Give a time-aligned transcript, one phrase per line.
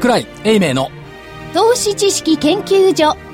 [0.00, 0.90] 桜井英明の。
[1.52, 3.29] 投資知識研究所。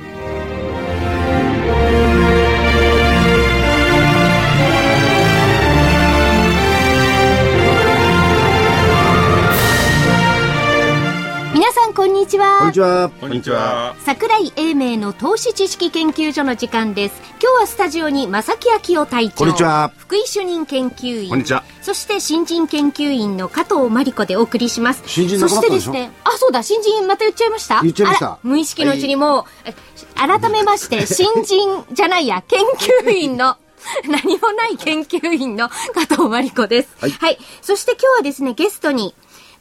[11.96, 12.58] こんにちは。
[12.58, 13.10] こんにちは。
[13.20, 13.96] こんにちは。
[14.00, 17.14] 桜井英明の投資知識研究所の時間です。
[17.42, 19.90] 今日はスタジオに正木昭夫隊長こんにちは。
[19.96, 21.64] 福井主任研究員こんにちは。
[21.80, 25.02] そして新人研究員の加藤真理子でお送りします。
[25.06, 25.92] 新人そしてたでしょ？
[25.92, 27.80] ですねあそうだ新人また言っちゃいました？
[27.80, 28.38] 言っちゃいました。
[28.42, 29.74] 無意識のうちにもう、え
[30.14, 32.60] 改めまして新人じゃないや研
[33.06, 33.56] 究員の
[34.08, 36.88] 何もない研究員の加藤真理子です。
[37.00, 39.14] はい、そして今日はですね、ゲストに、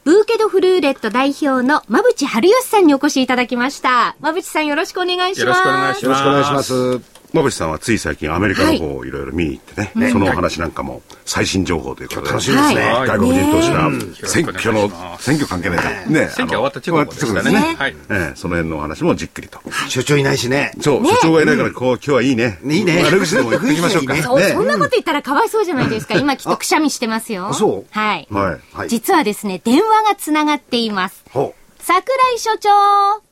[0.06, 4.14] ブーケドフルーレット代表の馬淵春吉さんにお越しいただきました。
[4.20, 5.46] 馬淵さんよろしくお願いします。
[5.46, 7.15] よろしくお願いしよろしくお願いします。
[7.36, 12.80] 馬淵さんはつい最近アメリカの方をいろいろ見に行ってね、そのお話なんかも最新情報ということで、楽しみですね。
[12.80, 16.20] はい外国人投資家、ね選挙の、選挙関係ないね。
[16.20, 19.60] ね選挙終わった直後でしたねねはいええその辺のお話もじっくりと。
[19.88, 20.72] 所長いないしね。
[20.80, 22.58] そう、所長がいないから、こう、今日はいいね。
[22.64, 24.14] いいね悪口でも言っていきましょうか。
[24.14, 26.14] いいねそう、ねそんなこと言ったらかわいそうじゃないですか。
[26.18, 27.48] 今きっとくしゃみしてますよ。
[27.48, 28.26] あそうはい。
[28.30, 28.76] はい。
[28.76, 28.88] はい。
[28.88, 31.22] 実はですね、電話がつながっています。
[31.30, 32.00] ほ桜
[32.34, 33.25] 井所長。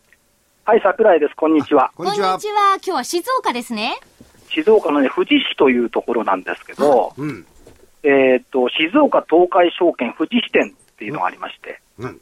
[0.67, 1.35] はい、桜井です。
[1.37, 1.91] こんにちは。
[1.93, 1.97] う。
[1.99, 2.39] こんにちは。
[2.39, 3.99] 今日は静岡ですね。
[4.49, 7.47] 静岡のね、富士市というところなんですけど、うん。
[8.03, 12.19] えーっと、静岡東海証券富士支店っていうのがありまして、うん。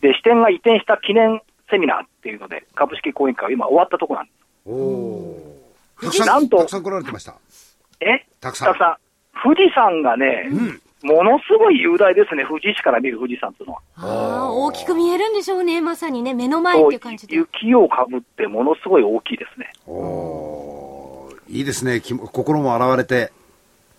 [0.00, 4.32] で、支店が移転した記念セミナーっていうので、株式講演会は今終わったところなんで
[4.64, 6.04] おおー。
[6.06, 7.34] たくさん、なんとたくさん来られてました。
[7.50, 7.78] す。
[8.00, 8.24] え？
[8.40, 8.96] たくさんたくさん。
[9.42, 10.48] 富士山がね、
[11.04, 13.80] ものすごい雄大ですね、富士市から見る富士山っていうのは。
[13.96, 15.82] ああ、大きく見えるんでしょうね。
[15.82, 17.36] まさにね、目の前っていう感じで。
[17.36, 19.70] 雪をかぶってものすごい大きいですね。
[19.86, 22.00] おーいいですね。
[22.00, 23.32] き心も洗われて。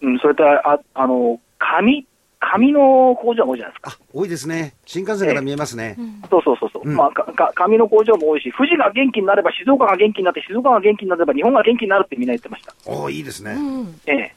[0.02, 2.08] うん、それと、ああの、紙、
[2.39, 3.92] 紙の工場が多いじゃないですか。
[3.92, 4.73] あ、多いですね。
[4.88, 5.95] 新幹線から見えますね。
[6.32, 12.73] そうそうそうそう、うんまあ、かか紙の工場も多いし、富士が元気になれば静岡が元気になって、静岡が元気になれば日本が元気になるってみんな言ってました。
[12.88, 13.52] おーいいですね。
[13.52, 14.02] うん。
[14.08, 14.36] ええ。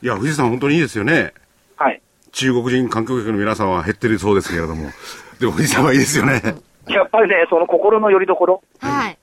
[0.00, 1.34] いや、富士山本当にいいですよね。
[1.84, 2.00] はい。
[2.32, 4.90] 中国人観光客の皆さんは減ってるそうですけれども。
[5.38, 6.40] でも富士山はいいですよね。
[6.88, 9.18] やっぱりね、その心の拠り所、はい。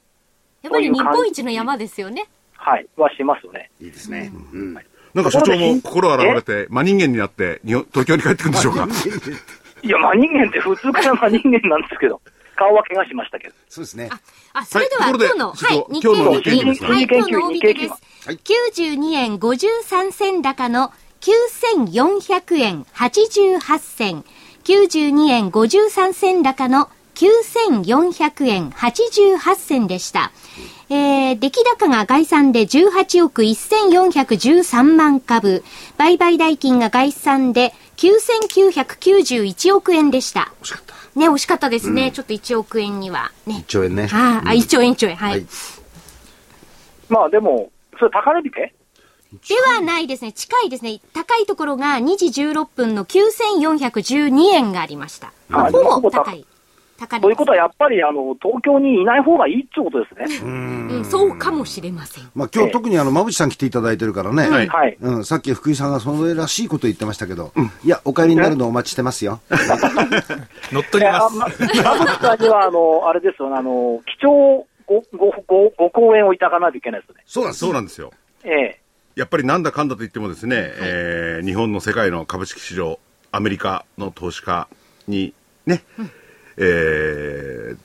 [0.61, 2.25] やっぱり日本一の山ですよね。
[2.53, 3.71] はい、はしますよね。
[3.81, 4.31] いいですね。
[4.53, 4.73] うん。
[5.13, 8.87] なんか所長も心洗われて、真人間になって、日本東京に帰ってくるんでしょうか？
[9.83, 12.21] いや、真人間って普通から真人間なんですけど、
[12.55, 13.55] 顔は怪我しましたけど。
[13.67, 14.09] そうですね。
[14.53, 16.87] あ、それでは、今日の、はい、日今日の経平均。
[16.87, 17.89] はい、今日の大引けです。
[17.89, 18.01] はい
[18.37, 24.25] 92円53銭高の9400円88銭。
[24.63, 30.31] 92円53銭高の9400円88銭でした。
[30.89, 35.63] えー、出来高が概算で18億1413万株。
[35.97, 40.51] 売買代金が概算で9991億円でした。
[40.61, 41.19] 惜しかった。
[41.19, 42.11] ね、惜しかったですね。
[42.11, 43.31] ちょっと1億円には。
[43.45, 43.63] ね1。
[43.65, 44.07] 兆円ね。
[44.07, 45.15] はい、あ、1兆円1兆円。
[45.15, 45.31] はい。
[45.31, 45.45] はい
[47.09, 48.73] まあでも、それ高値引け？
[49.31, 50.33] ではないですね。
[50.33, 50.99] 近いですね。
[51.13, 55.31] 高いところが2時16分の9412円がありました。
[55.51, 56.45] あほぼ高高い。
[56.99, 60.39] 高値ということはやっぱり、あの、東京にいない方がいいってことですね。
[60.43, 62.29] うん、そうかもしれません。
[62.35, 64.49] まあ今日特にあの、馬淵さん来ていただいてるからね。
[64.49, 64.97] はいはい。
[64.99, 67.53] うん、さっき福井さんがそれらしいこと言ってましたけど、
[67.85, 69.39] いや、お帰りになるのをお待ちしてますよ。
[70.71, 71.23] 乗っ取えります。
[71.25, 77.23] あま、馬淵さんには、あの、あれですよ、あの、貴重ご、ご、ご、ご講演をいただかないといけないですね。
[77.25, 78.11] そうなんですそうなんですよ。
[78.43, 78.80] ええ。
[79.15, 82.99] やっぱりなんだかんだと言ってもですね、えー日本の世界の株式市場、
[83.31, 84.67] アメリカの投資家
[85.07, 85.33] に
[85.65, 85.83] ね、
[86.57, 87.77] えー、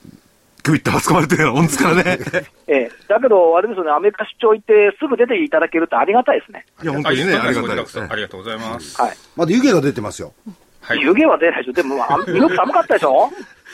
[0.62, 2.18] 首ったばつかまれてるようなもんですからね。
[2.68, 2.90] ええ。
[3.08, 6.66] だけど、あれですよね、アメリカ出張行ってすぐ出ていただけるってありがたいですね。
[6.82, 8.16] いや、本当にね、ありがたいですねあ。
[8.16, 9.00] りがとうございます。
[9.00, 9.16] はい。
[9.36, 10.34] まだ湯気が出てますよ。
[10.82, 11.00] はい。
[11.00, 11.72] 湯気は出ないでしょ。
[11.72, 13.30] でも、あすごく寒かったでしょ？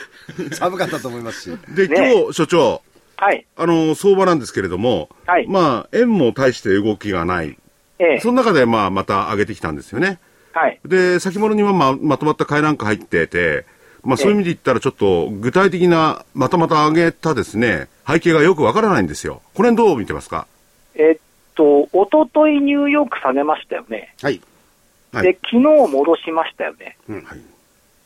[0.53, 1.57] 寒かったと思いますし。
[1.75, 2.81] で、ね今日、所長、
[3.17, 3.45] はい。
[3.55, 7.57] あの、相場なんですけれども、はいまあ、円も大して動きがない。
[7.99, 8.19] ええ。
[8.19, 10.19] その中で、まあ、また上げてきたんですよね。
[10.53, 10.79] はい。
[10.85, 13.65] で、先物にはままとまった買いなんか入ってて、
[14.03, 19.41] まあそういう意味で言ったらちょっと具体的なまたまた上げたですね、背景がよくわからないんですよ。
[19.53, 20.45] これどう見てますか？
[20.93, 21.17] えっ
[21.55, 24.13] と、おとといニューヨーク下げましたよね。
[24.21, 24.41] はい。
[25.13, 25.59] はいで、昨日
[25.91, 26.97] 戻しましたよね。
[27.07, 27.41] はい。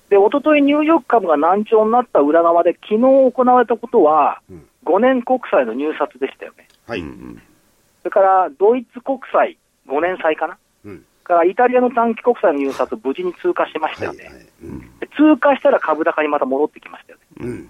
[0.10, 4.42] で、おとといニューヨーク株が難聴になった裏側で、昨日行われたことは、
[4.88, 6.68] 5年国債の入札でしたよね。
[6.88, 7.02] はい。
[7.02, 9.58] それから、ドイツ国債
[9.88, 10.58] 5年債かな。
[10.86, 14.24] うんから、イタリアの短期国債の入札、無事に通過しましたよね。
[14.24, 14.44] はいはい
[15.00, 17.26] で通過したら株高にまた戻ってきましたよね。
[17.42, 17.70] うん。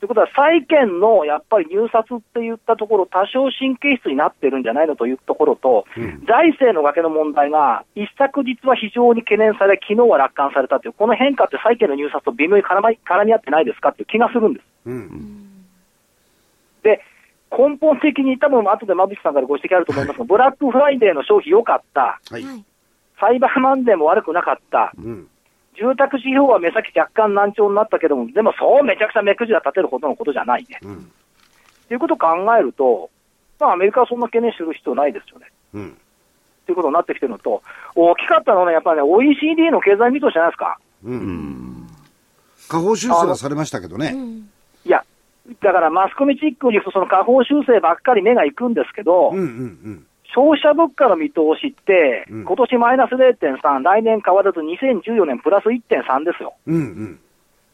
[0.00, 5.86] ということは、債券のやっぱり入札っていったところ、多少神経質になってるんじゃないのというところと、
[6.26, 12.80] 財政の崖の問題が、一昨日は非常に懸念され、昨日は楽観されたという、この変化って債券の入札と微妙に絡
[13.24, 14.66] み合ってないですかっていう気がするんです。
[14.86, 15.51] うん。
[16.82, 17.00] で、
[17.50, 22.42] 根本的に多分後で馬渕さんからご指摘あると思いますが、ブラックフライデーの消費良かった、はい。
[22.42, 22.64] はい。
[23.20, 25.28] サイバーマンデーも悪くなかった、うん。
[25.78, 30.78] 住宅指標は目先若干難聴になったけども、でもそうめちゃくちゃ目くじら立てるほどのことじゃないね。
[30.82, 31.10] うん。
[31.88, 33.10] ということを考えると、
[33.58, 35.46] まあ、アメリカはそんな懸念する必要ないですよね。
[35.74, 35.98] うん。
[36.66, 37.62] ということになってきてるのと、
[37.94, 40.78] 大きかったのはね、やっぱりね、OECD の経済見通しじゃないですか。
[41.04, 41.86] うん。
[42.68, 44.14] 下方修正はされましたけどね。
[44.84, 45.04] いや、
[45.62, 49.44] だからマスコミチックに言うと、その下方修正ばっかり目が行くんですけど、うんうんう
[49.90, 50.06] ん。
[50.34, 56.54] 消費者物価の見通しって、うん今年マイナス0.3、来年変わらず2014年プラス1.3ですよ。
[56.66, 57.20] うんうん。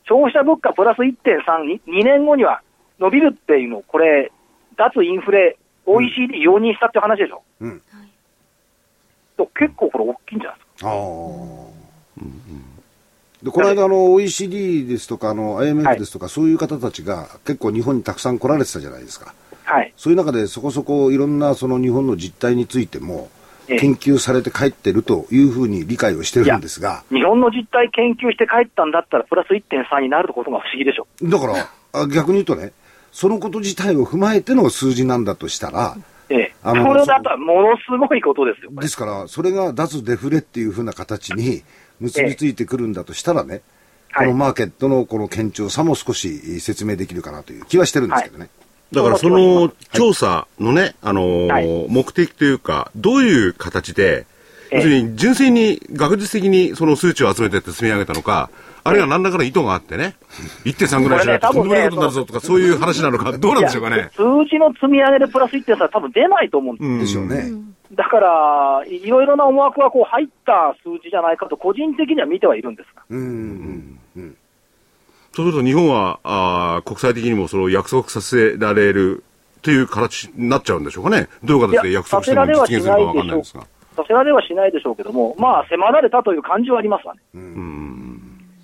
[0.08, 2.62] 消費者物価プラス1.3に、2年後には
[2.98, 4.32] 伸びるっていうの、これ、
[4.76, 7.42] 脱インフレ、OECD 容認したっていう話でしょ。
[7.60, 7.82] うん。
[9.36, 10.90] と結構これ大きいんじゃないですか。
[10.90, 10.96] ああ。
[13.42, 19.34] で、この間、あの、OECD ですとか、あの、は IMF いですとか、そういう方たちが結構日本にたくさん来られてたじゃないですか。
[19.64, 19.92] はい。
[19.96, 23.28] そういう中でそこそこいろんなその日本の実態についても
[23.68, 31.06] ええ研究されて帰ってるというふうに理解をしてるんですが、日本の実態研究して帰ったんだったら、プラス1.3になることが不思議でしょ。
[31.22, 32.72] だからあ逆に言うとね、
[33.12, 35.96] そのこと自体を踏まえての数字なんだとしたら、
[36.30, 36.54] ええ。
[36.62, 41.62] あのこれだとものすごいことですよ、ですから、それが脱デフレっていうふうな形に
[42.00, 43.62] 結びついてくるんだとしたらね、
[44.14, 44.28] こはい。
[44.28, 48.48] のマーケットのこの堅調さも少し説明できるかなという気はしてるんですけどね。
[48.92, 51.86] だからその調査のね、あのーはい。
[51.88, 54.26] 目的というか、どういう形で、
[54.70, 54.76] ええ。
[54.76, 58.50] 要するに純粋に学術的にその数値を集めてって積み上げたのか、
[58.84, 60.16] あるいは何らかの意図があってね、
[60.64, 64.10] 1.3ぐらいしないととんでもないことになるぞとか、そういう話なのか、どうなんでしょうかね。
[64.14, 66.86] 数字の積み上げでプラス1.3は多分出ないと思うんです。
[66.86, 67.52] うんでしょうね。
[67.94, 73.02] だから、いいろいろな思惑がこう入った数字じゃないかと、個人的には見てはいるんですが。
[73.08, 74.36] うんうんうん。
[75.32, 79.24] そうすると日本は、あー国際的にもそれを約束させられる
[79.62, 81.28] という形になっちゃうんでしょうかね。
[81.44, 83.66] どういう形で約束しても実現するかわかんないんですが。
[83.96, 87.20] させられはしないでしょうけども、まあ、迫られたという感じはありますわね。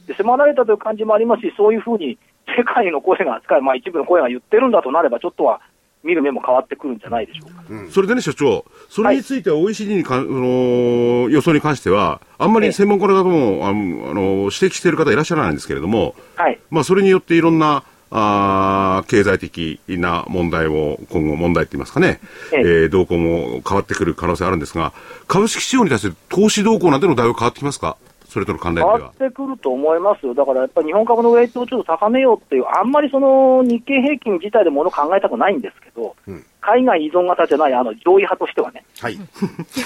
[0.06, 2.19] で迫られたという感じもありますし、そういうふうに
[2.56, 5.61] 世界の声がまあ、一部の声が言ってるんだとなれば、ちょっとは
[6.03, 7.62] 見る目も変わってくるんじゃないでしょうか。
[7.91, 16.61] それでね、所長、それについては OECD にか、ん、その予想に関しては、あんまり専門家の方もあのあの指摘している方いらっしゃらないんですけれども、はい。
[16.71, 22.21] まあ、それによっていろんなあー経済的な問題も、今後問題って言いますかね、
[22.53, 24.93] えええー動向も変わってくる可能性あるんですが、
[25.27, 27.97] 株式市場に対する投資動向なんてのだいぶ変わってきますか？
[28.35, 29.15] それとの関連では変わっ。
[29.15, 30.35] てくると思いますよ。
[30.35, 38.85] だからやっぱり日本株のウェイトをちょっと高めようっていう、あんまりその日経平均自体でもの考えたくないんですけど、うん海外依存型じゃない、あの、上位派としてはね。
[38.99, 39.19] はい。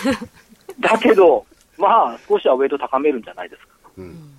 [0.79, 1.45] だけど、
[1.77, 3.75] まあ、少しはウェイト高めるんじゃないですか。
[3.99, 4.38] うん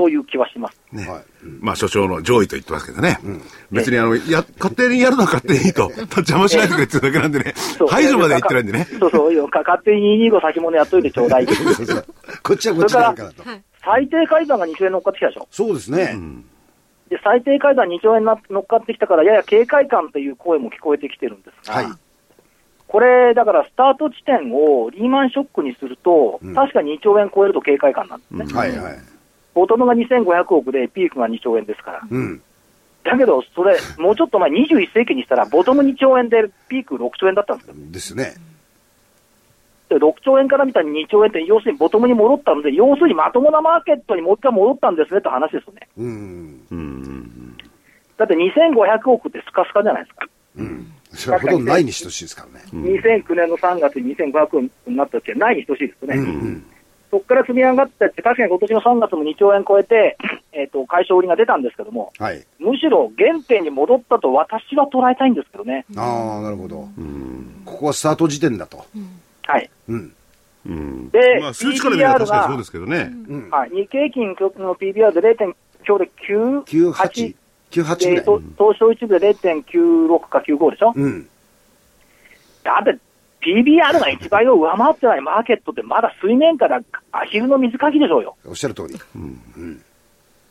[0.00, 0.80] という気はします。
[0.92, 3.18] ねはいうんまあ、所長の上位と言ってますけどね。
[3.70, 5.92] 別にあの、や、勝手にやるのは勝手にいいと。
[6.16, 7.88] 邪魔しないでくれっていうだけなんでねそう。
[7.88, 8.86] 排除まで言ってないんでね。
[8.98, 11.44] そうそうよ、か勝手に225先物やっといてちょうだい。
[11.52, 12.04] そうそう
[12.42, 13.42] こっちはこっちでやるからと。
[13.84, 15.46] 最低改ざんが2兆円乗っかってきたでしょ。
[15.50, 16.18] そうですね。
[17.10, 21.86] で、最低改ざん2兆円な乗っかってきたから、やや警戒感という声も聞こえてきてるんですが、はい。
[22.90, 28.58] これ、だからスタート地点をリーマンショックにすると、うん確か2兆円超えると警戒感なんですね。
[28.58, 28.98] はいはい。
[29.54, 32.00] ボトムが2500億で、ピークが2兆円ですから。
[32.08, 32.42] うん。
[33.04, 37.74] だけど、それ、もうちょっと前、21世紀にしたら、ボトム2兆円で、ピーク6兆円だったんですよ。
[37.76, 38.34] ですね。
[39.88, 45.88] で6兆円から見たら2兆円って、要するにボトムに戻ったので、要するにまともなマーケットにもう一回戻ったんですねって話ですよね。
[45.98, 46.60] うん。
[46.70, 47.56] うん。
[48.16, 50.28] だって2500億ってスカスカじゃないですか。
[50.56, 50.92] うん。
[51.12, 52.64] それはほとんどないに等しいですからね。
[52.72, 56.18] 2009年の3月に2500億になった時はないに等しいですよね。
[56.18, 56.64] うんうん。
[57.10, 60.16] そこから積み上がってって、確かに今年の3月も2兆円超えて、
[60.52, 62.44] えっ、と、解消売りが出たんですけども、はい。
[62.58, 65.84] むしろ原点に戻ったと私は捉えたいんですけどね。
[65.96, 66.88] ああ、なるほど。
[67.64, 68.84] ここはスタート時点だと。
[69.46, 69.70] はい。
[69.88, 70.12] うん。
[70.66, 71.10] うん。
[71.10, 73.10] でまあ、数値から見れば確かにそうですけどね。
[73.28, 73.50] うん。
[73.50, 73.70] はい。
[73.70, 77.34] 日経平均の PBR で0.9で9、98。
[77.70, 78.16] 98ぐらい。
[78.16, 81.28] えーと、東証一部で0.96か95でしょ、うん。
[82.62, 82.98] だって
[83.40, 86.80] PBR が1倍を上回ってないマーケットってまだ水面から
[87.12, 88.36] アヒルの水かきでしょうよ。
[88.44, 88.94] おっしゃる通り。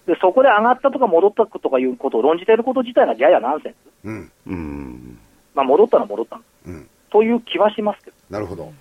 [0.08, 3.75] で、そこで上がったとか戻ったとかいうことを論じていること自体がややナンセンス。
[4.05, 4.31] うん。
[4.48, 5.19] うん。
[5.53, 6.43] まあ戻ったら戻ったの。
[6.67, 6.89] うん。
[7.12, 8.17] という気はしますけど。
[8.29, 8.72] なるほど。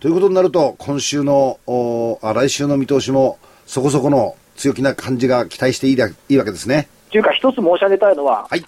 [0.00, 6.88] ということになると、今週の、おあ来週の見通しも、そこそこの強気な感じが期待していいだいいわけですね。
[7.10, 8.64] というか、一つ申し上げたいのは、はい。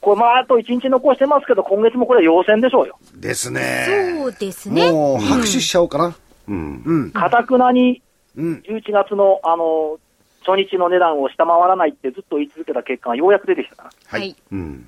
[0.00, 2.98] これ、まあ、あと1日残してますけど、今月もこれ、陽線でしょうよ。
[3.16, 3.86] ですね。
[4.18, 4.90] そうですね。
[4.90, 6.16] もう拍手しちゃおうかな。
[6.48, 6.82] うん。
[6.84, 7.10] うん。
[7.10, 8.02] かたくなに
[8.36, 8.62] うん。
[8.66, 9.98] 11月の、あの、
[10.46, 14.36] 初日の値段を下回らないってずっと言い続けた結果がようやく出てきたかはいはい。
[14.52, 14.86] うん。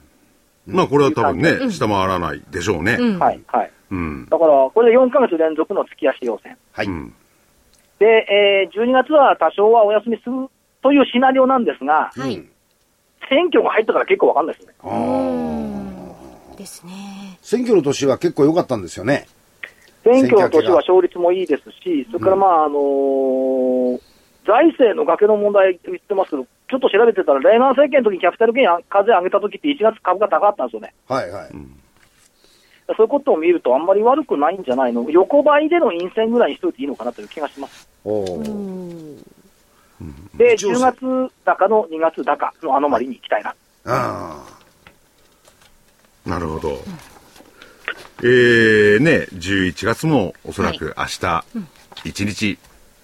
[0.66, 2.96] まあこれは多分ね、下回らないでしょうね。
[2.98, 3.26] うんら。
[3.26, 3.70] はい、はい。
[3.90, 4.26] うん。
[4.30, 6.56] だから、これで4ヶ月連続の月足陽線。
[6.72, 6.86] はい。
[6.86, 7.14] うん。
[7.98, 10.48] で、えー、12月は多少はお休みする
[10.82, 12.49] というシナリオなんですが、はいうん
[13.30, 14.74] 選挙が入ったから結構わかんないですね。
[14.84, 16.92] うんですね。
[17.40, 19.26] 選挙の年は結構良かったんですよね。
[20.04, 24.00] 選挙の年は勝率もいいですし、それからまあ、あのー
[24.46, 30.94] 財政の崖の問題言ってますけど、ちょっと調べてたら、レーガン政権の時にキャピタルゲイン課税上げた時って1月株価高かったんですよね。
[31.06, 31.50] はいはい。
[31.50, 37.88] そういうことを見ると、あんまり悪くないんじゃないの、横ばいでの陰線ぐらいにしといていいのかなという気がします。
[38.04, 39.39] おうーん
[40.34, 43.54] で、一応10月高の2月高のアノマリに行きたいな。
[43.86, 44.44] あ
[46.26, 46.82] なるほど。
[48.22, 51.44] えー、ね、11月もおそらく明日、
[52.04, 52.58] 1日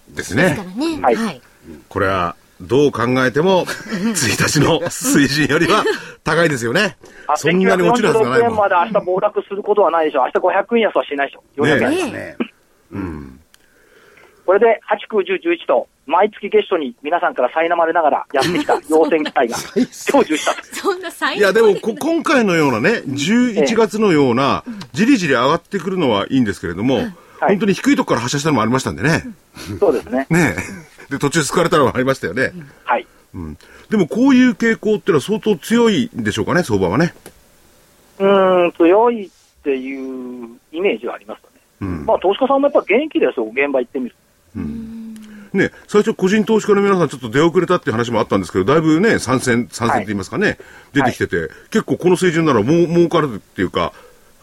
[0.09, 0.43] ですね。
[0.43, 1.01] ですからね。
[1.01, 1.41] はいはい。
[1.89, 5.83] これは、どう考えても、 1日の水準よりは
[6.23, 6.97] 高いですよね。
[7.35, 8.57] そんなに落ちるはずがない1946円もん。
[8.57, 10.25] まで明日暴落することはないでしょう。
[10.25, 11.43] 明日500円安はしないでしょ。
[11.57, 11.89] 400円あ。
[11.89, 12.37] ねですね。
[12.91, 13.36] うん。
[14.47, 20.63] これで8、9、10、11と、毎月月初に皆さんから苛まれながらやってきた 要請期待が成就したと。
[20.73, 24.63] そんな最いや、でもこ、今回のようなね、11月のような、
[24.93, 27.01] じりじり上がってくるのはいいんですけれども、
[27.41, 29.23] 本当に低いところから発射したのもありましたんでね。
[29.81, 30.27] そうですね。
[30.29, 30.55] ね
[31.09, 31.11] え。
[31.11, 32.53] で、途中救われたのもありましたよね。
[32.85, 33.05] はい。
[33.35, 33.57] うん。
[33.89, 37.13] でも、こういう傾向ってのは相当強いんでしょうかね、相場はね。
[38.19, 39.29] うーん、強いっ
[39.61, 41.61] ていうイメージはありますよね。
[41.81, 42.05] うん。
[42.05, 44.15] まあ、投資家さんもやっぱ元気ですよ、現場行ってみる
[45.53, 50.57] ね、最初個人投資家の皆さんちょっと出遅れたっていう話もあったんですけど、だいぶね、参戦、参戦って言いますかね、
[50.93, 53.93] 出てきてて、結構この水準ならもう儲かるっていうか、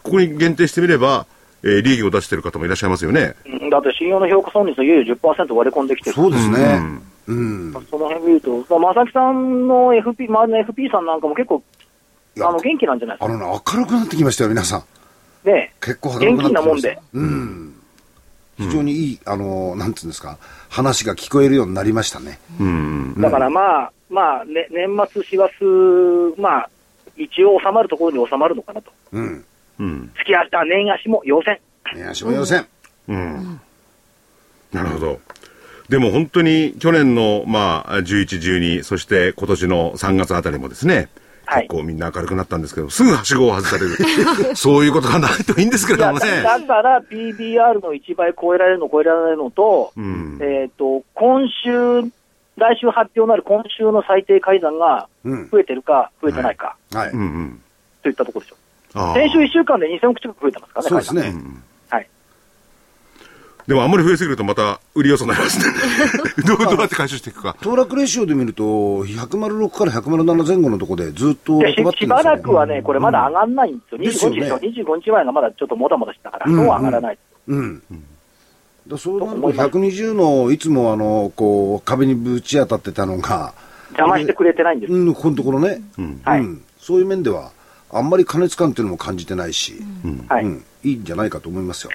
[0.03, 1.25] ここに限定してみれば、
[1.63, 3.35] えー利益を出してる方もいらっしゃいますよね。
[3.45, 6.15] うんだって信用の評価損率のいよいよ10%割り込んできてる。
[6.15, 7.71] そうですねうん。
[7.73, 7.85] うん。
[7.89, 11.63] その辺見ると、正木さんの FP、周りの FP さんなんかも結構、
[12.37, 13.33] あの、元気なんじゃないですか。
[13.33, 14.83] あのね、明るくなってきましたよ、皆さん。
[15.47, 16.53] ね結構明るくなってきました。
[16.53, 16.99] 元気なもんで。
[17.13, 17.64] うん。
[18.57, 20.37] 非常にいい、あの、なんつうんですか、
[20.69, 22.39] 話が聞こえるようになりましたね。
[22.59, 23.15] うん。
[23.19, 25.53] だからまあ、まあ、ね、年末、師走、
[26.39, 26.69] まあ、
[27.17, 28.91] 一応収まるところに収まるのかなと。
[29.11, 29.45] うん。
[29.79, 30.11] うん。
[30.15, 31.59] 月足、あ年足も要線。
[31.95, 32.65] ね、足も予選。
[33.09, 33.59] うん。
[34.71, 35.19] なるほど。
[35.89, 41.09] でも本当に去年の、まあ、11、12、そして今年の3月あたりもですね、はい
[41.45, 43.95] 結構みんな明るくなったんですけど、すぐはしごを外される。
[44.55, 46.41] そういうことがないといいんですけれどもね。
[46.43, 50.39] だから PBR の1倍超えられるの超えられないのと、うん。
[50.41, 52.01] えっ、と、今週、
[52.57, 55.49] 来週発表になる今週の最低改ざんがうん。
[55.49, 57.11] 増えてるか増えてないか、はい。
[58.01, 58.55] といったところでしょ
[58.95, 61.33] あー先週1週間で2000億近く増えてますからね、そうですね。
[63.67, 65.73] でもあんまり増えすぎるとまた売り要素になりますね。
[66.45, 67.55] どうどうやって回収していくか。
[67.61, 73.97] 騰落レシオで見ると、106から107前後のところでずっとでしばらくはね、これまだ上がんないんですよ。
[73.97, 77.17] ですよね25日でしょ、25日前がまだちょっともたもたしたから、うんそうは上がらない。
[77.47, 77.81] うん。
[78.87, 83.53] だそうなると、120のいつもあの、こう、壁にぶち当たってたのが、
[83.89, 84.93] 邪魔してくれてないんです。
[84.93, 86.21] うん、このところね、うん。
[86.23, 87.51] はいうん、そういう面では、
[87.91, 89.81] あんまり過熱感っていうのも感じてないし、
[90.27, 90.43] はい。
[90.43, 91.91] うん、いいんじゃないかと思いますよ。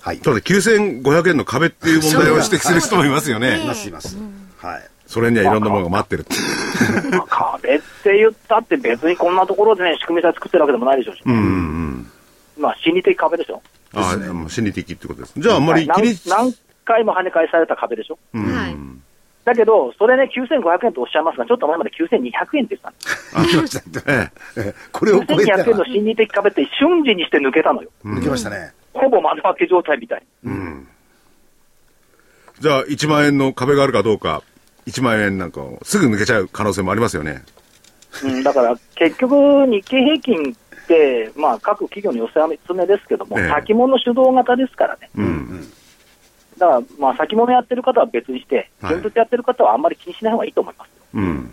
[0.00, 0.18] はい。
[0.18, 3.66] ただ9500円の壁っていう問題を指摘する人もいますよねい。
[3.66, 4.16] ます、います。
[4.58, 4.82] はい。
[5.06, 6.36] それにはいろんなものが待ってるって。
[7.16, 12.10] まあ壁って言ったって別にこんなところでね、仕組みさえ作ってるわけでもないでしょうし、うんうんうん。
[12.58, 13.62] まあ心理的壁でしょ。
[13.94, 15.34] ああ、もう心理的ってことです。
[15.36, 16.54] じゃああんまりはい気に何何
[16.84, 18.18] 回も跳ね返された壁でしょ。
[18.34, 18.76] うんはい
[19.44, 23.38] だけど、それね、9500円とおっしゃいますが、ちょっと前まで9200円って言ってたんです。
[23.38, 24.32] ありましたね。
[24.56, 27.90] え えこれを超えた9200円らの、心理的壁って瞬時にして抜けたのよ。
[28.06, 28.72] 抜けましたね。
[28.94, 30.22] ほぼ窓開け状態みたい。
[30.44, 30.88] うん。
[32.60, 34.42] じゃあ1万円の壁があるかどうか、
[34.86, 37.42] 1万円なんかをすぐ抜けちゃう可能性もありますよね。
[38.22, 42.34] うん、だから結局、日経平均って、まあ、各企業の寄せ
[42.68, 45.68] 集めですけども、ええ先物主導型ですからね、うん。
[46.58, 50.90] だから、まあ、先物やってる方は別にして、はい現物やってる方はあんまり気にしない方がいいと思います。
[51.14, 51.50] うん。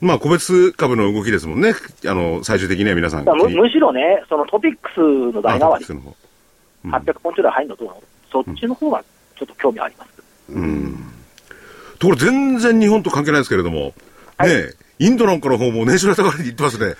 [0.00, 1.72] まあ個別株の動きですもんね。
[2.06, 5.00] あの、最終的には皆さんむむしろね、そのトピックス
[5.34, 5.84] の代替わり
[6.84, 9.02] 800ポイントぐらい入るのと、そっちの方が
[9.36, 10.10] ちょっと興味あります。
[10.50, 10.96] うん。
[11.98, 13.92] ところ全然日本と関係ないですけれども、
[14.36, 16.94] はいねえ、インドなんかの方も年収が高いって言ってますね。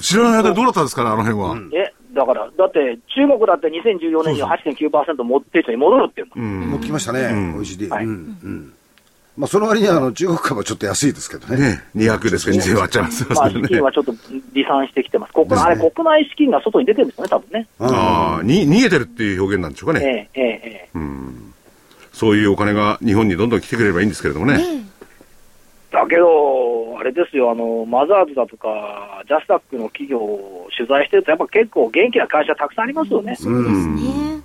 [0.00, 1.56] 知らない間にどうだったんですかね、あの辺は。
[1.74, 6.42] え、だから、だって中国だって2014年には8.9%持ってる人に戻るっていうの。
[6.42, 6.70] うん。
[6.70, 7.88] 持ってきましたね、うん OECD。
[7.88, 8.74] はいうんうん
[9.38, 11.56] まあ、その割にはあの中国株はちょっと安いですけどね。
[11.94, 13.50] ね、200ですか、2000割っちゃいますまあ。
[13.50, 15.32] 資金はちょっと離散してきてます。
[15.32, 17.68] 国内、あれ、国内資金が外に出てるんですよね、多分ね。
[17.78, 20.30] ああ、に、逃げてるっていう表現なんでしょうかえね。
[20.34, 20.98] え、ええ、ええ。
[22.12, 24.58] そういうお金が日本にどんどん来てくれればいいんですけれどもね。
[25.92, 33.36] だけど、あれですよ、あの、マザーズだとか、ジャスダックの企業を取材してると、やっぱ結構元気な会社たくさんありますよね。
[33.36, 34.42] そうですね。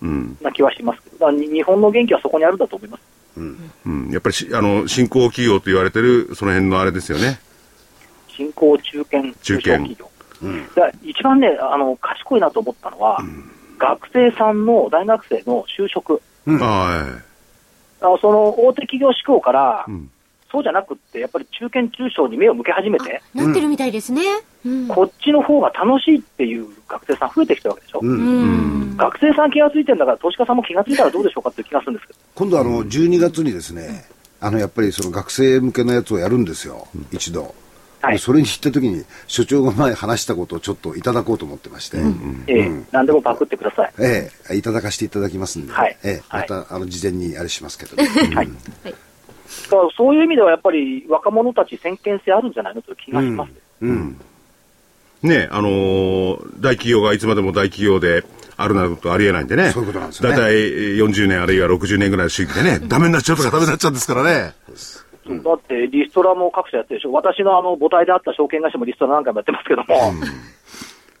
[0.00, 0.38] うん。
[0.40, 3.13] な気はしますけど、日本の元気はそこにあるんだと思います。
[3.36, 4.10] うん。
[4.10, 7.40] やっぱりし、あの、新興企業と言われてる、その辺のあれですよね。
[8.28, 10.10] 新興中堅中小企業。
[10.74, 13.18] だから一番ね、あの、賢いなと思ったのは、
[13.78, 16.20] 学生さんの大学生の就職。
[16.46, 17.20] は
[18.00, 20.10] あのその大手企業志向から、ん
[20.54, 24.22] そうじゃなくって、やっぱり中堅中小に目を向け始めて、なってるみたいですね。
[24.64, 24.86] うん。
[24.86, 28.00] こっちの方が楽しいっていう学生さん増えてきてるわけでしょ？
[28.00, 28.96] うん。
[28.96, 32.18] 学生さん気がついてるんだから、投資家さんも気がついたらどうでしょうかっていう気がするんですけど。
[32.36, 34.04] 今度あの、12月にですね、
[34.40, 37.52] あの、やっぱりその学生向けのやつをやるんですよ、一度。
[38.00, 38.12] はい。
[38.12, 41.96] でそれに行った時に、所長が前話したことをちょっといただこうと思ってまして、
[42.46, 42.70] ええ。
[42.92, 43.92] 何でもパクってください。
[43.98, 45.96] ええ、いただかせていただきますんで、はい。
[46.04, 46.48] ええ、まはい。
[46.48, 48.50] た、あの、事前にあれしますけど、ね、はい。
[49.70, 53.52] だからそういう意味ではやっぱり若者たち先見性あるんじゃないのという気がします。
[53.80, 54.20] うん。
[55.22, 58.24] ね、あのー大企業がいつまでも大企業で
[58.56, 59.70] あるなどとありえないんでね。
[59.70, 60.54] そういうことなんですよねだいたい
[60.96, 64.54] 40年あるいは60年ぐらいの周期でね、 ダメになっちゃうとかダメになっちゃうんですからね。
[65.42, 67.12] だってリストラも各社やってるでしょ。
[67.12, 69.86] 私のあの母体であった証券会社もリストラ何回もやってますけども。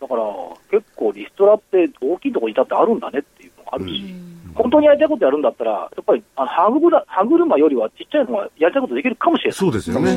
[0.00, 0.22] だから
[0.70, 4.33] 結構リストラって大きいところにいたってあるんだねっていうのがあるし。
[4.54, 9.58] 本当にやりたいことやるんだったら、やっぱりあの歯車歯車よりはちっちゃいのがやりたいことできるかもしれない。
[9.58, 10.16] そうですよね。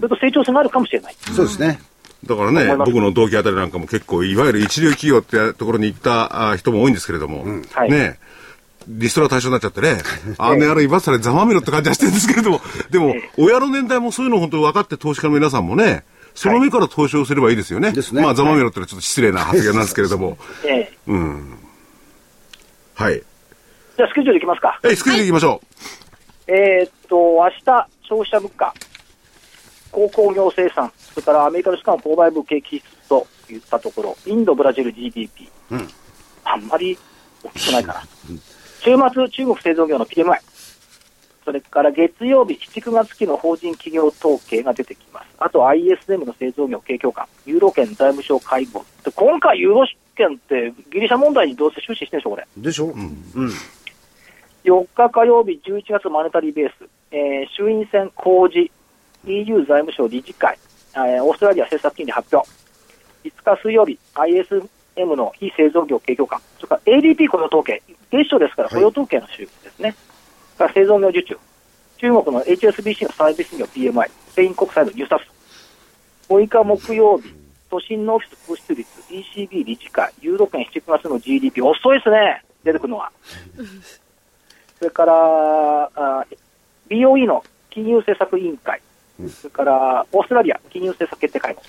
[0.00, 1.14] それと成長性があるかもしれない。
[1.34, 1.80] そうですね。
[2.24, 8.18] だからね、僕の同期あたりなんかも結構、いわゆる一流企業ってところに行ったあ人も多いんですけれども、はいね、
[8.88, 9.98] リストラ対象になっちゃってね、
[10.38, 16.04] あの野郎、今更ざまみろって感じはしてるんですけれども、でも、親の年代もそういうの本当分かって投資家の皆さんもね、
[16.34, 17.92] その目から投資をすればいいですよね。
[17.92, 21.58] ですねまあ、ざまみろってのはちょっと失礼な発言なんですけれども、ええうん。
[22.94, 23.22] はい。
[23.96, 24.78] じゃあスケジュールいきますか。
[24.84, 25.60] え、スクリーン行きましょ
[26.46, 28.74] えーっと、明日、消費者物価、
[29.90, 35.48] 鉱工業生産、それからアメリカのしかも購買部景気指数といったところ、インド、ブラジル GDP、
[36.44, 36.98] あんまり
[37.42, 38.02] 大きくないかな。
[38.80, 40.38] 週末、中国製造業の PMI、
[41.46, 45.26] それから月曜日、7、9月期の法人企業統計が出てきます。
[45.38, 48.84] あと ISM の製造業景況感、ユーロ圏財務省会合。
[49.04, 52.46] で今回、ユーロ圏ってギリシャ問題にどうせ終始してるんでしょ、これ。
[52.56, 53.50] でしょうん。
[54.66, 56.74] 4日火曜日、11月マネタリーベース、
[57.12, 58.68] えー衆院選公示、
[59.24, 60.58] EU 財務省理事会、
[60.96, 62.50] えーオーストラリア政策金利発表、
[63.22, 64.66] 5日水曜日、ISM
[65.14, 68.74] の非製造業景況感、それから ADP 雇用統計、月初ですからはい。
[68.74, 69.94] 雇用統計の週ですね、
[70.56, 71.38] それから製造業受注、
[71.98, 75.22] 中国の HSBC のサービス業 PMI、スペイン国債の入札、
[76.28, 77.32] 6日木曜日、
[77.70, 83.12] 都心のオフィス空室率、ECB 理事会、ユーロ圏7、9月の GDP、遅いですね、出てくるのは。
[84.78, 86.26] それから、あ
[86.88, 88.80] BOE の金融政策委員会、
[89.28, 91.62] それからオーストラリア金融政策決定会合、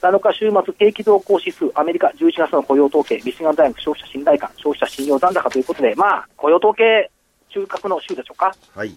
[0.00, 7.10] 7日週末景気動向指数、アメリカ11月の雇用統計、ミシガン大学消費者信頼感、消費者信用残高ということで、まあ、雇用統計
[7.50, 8.54] 中核の週でしょうか。
[8.74, 8.94] はい。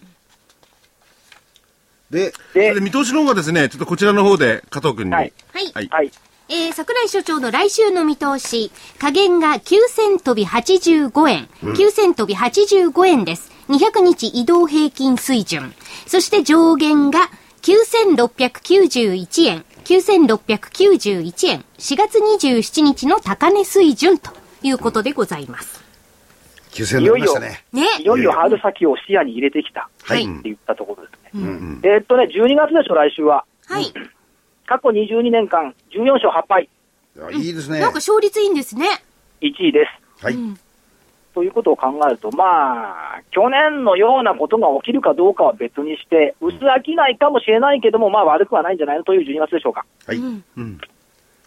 [2.10, 5.12] で、でで、、見通しの方がですね、ちょっとこちらの方で加藤君に。
[5.12, 5.72] はいはい。
[5.74, 6.12] はいはい。
[6.54, 13.50] えー、桜井所長の来週の見通し、下限が9000飛び85円、9000飛び85円です。
[13.68, 15.74] 200日移動平均水準。
[16.06, 17.28] そして上限が
[17.62, 24.30] 9691円、9691円、4月27日の高値水準と
[24.62, 25.82] いうことでございます。
[26.70, 27.64] 9000になりましたね。
[27.72, 27.86] ね。
[27.98, 29.88] いよいよ春先を視野に入れてきた。
[30.04, 31.80] はいって言ったところですね。
[31.82, 33.44] えーっとね、12月でしょ、来週は。
[33.66, 33.92] はい。
[34.66, 36.68] 過去22年間、14勝8敗、
[37.16, 37.80] いやいいですね。
[37.80, 38.86] なんか勝率いいんですね。
[39.40, 39.86] 1位で
[40.20, 40.24] す。
[40.24, 40.36] はい。
[41.34, 49.84] ということを考えると、まあ、去年のようなことが起きるかどうかは別にして、薄飽きないかもしれないけども、まあ悪くはないんじゃないのという12月でしょうか。
[50.06, 50.20] はい。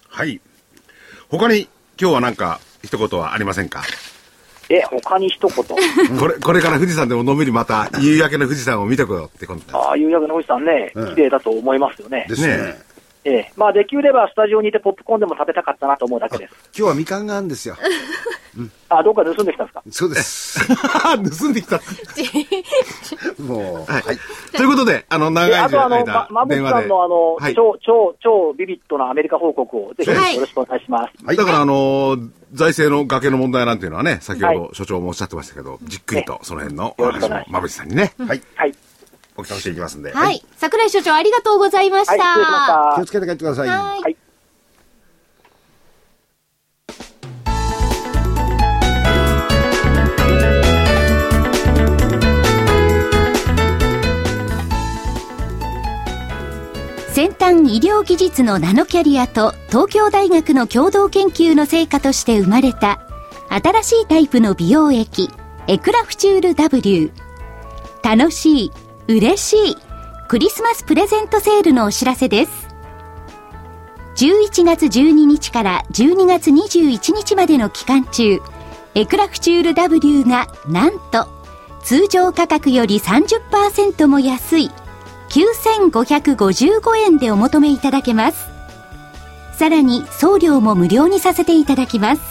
[0.10, 0.42] はい。
[1.30, 1.68] 他に、
[2.00, 3.82] 今日はなんか、一言はありませんか？
[4.70, 5.56] え、他に一言。
[6.20, 12.26] これ、これから富士山でものんびりまた、夕焼けの富士山を見てこようってことああ、夕焼けの富士山ね、うん綺麗だと思いますよね。
[12.28, 12.78] ですね。
[13.32, 16.54] ねええ、まあできればスタジオにいてポップコーンでも食べたかったなと思うだけです。
[16.78, 17.76] 今日はみかんがあるんですよ。
[18.90, 19.84] あ、どっかで盗んできたんですか？
[19.92, 20.68] そうです。
[21.40, 21.80] 盗んできた。
[23.44, 24.18] もう、ははいい。
[24.58, 26.56] ということで、あの、長いであとあの、間ま、、まぶ。
[26.56, 31.26] さんのあの、はい超、超、超ビビッドなアメリカ報告をぜひよはいろしくお願いします。
[31.26, 38.14] はいだから、あのー財政の崖の問題なんていうのはね、先ほはど所長もおっしゃってましたけど、じっくりとその辺のお話もます馬淵さんにね。
[38.18, 38.42] はい。
[38.56, 38.74] はい。
[39.38, 40.12] お聞きしていきますんで。
[40.12, 40.44] はい。
[40.58, 42.24] 桜井所長ありがとうございました。
[42.24, 43.06] はい、気を。
[43.06, 43.68] つけて帰ってください。
[43.70, 44.18] はいはい
[57.18, 63.02] 先端医療技術のナノキャリアと東京大学の共同研究の成果として生まれた
[63.50, 65.32] 新しいタイプの美容液
[65.66, 67.12] エクラフチュール W
[68.04, 68.72] 楽しい
[69.08, 69.78] 嬉しい。
[70.28, 72.68] クリスマスプレゼントセールのお知らせです。
[74.18, 78.40] 11月12日から12月21日までの期間中
[78.96, 81.28] エクラフチュール W がなんと
[81.84, 84.72] 通常価格より30%も安い
[85.30, 88.50] 9555円でお求めいただけます。
[89.54, 92.22] さらに送料も無料にさせていただきます。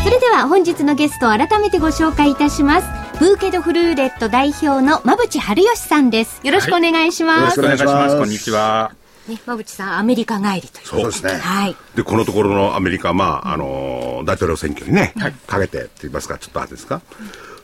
[0.02, 2.88] それでは本日のゲストを改めてご紹介いたします。
[3.20, 6.40] ブーケドフルーレット代表の馬淵春吉さんです。
[6.42, 7.68] よろしくお願いします、はい。
[7.68, 8.18] よろしくお願いします。
[8.18, 9.01] こんにちは。
[9.28, 10.88] ね、馬淵さんアメリカ帰りという。
[10.88, 11.34] そうですね。
[11.34, 11.76] はい。
[11.96, 15.14] で、このところのアメリカ、まあ、あのー大統領選挙にね、
[15.48, 17.02] かけてって言いますか、ちょっとあれですか？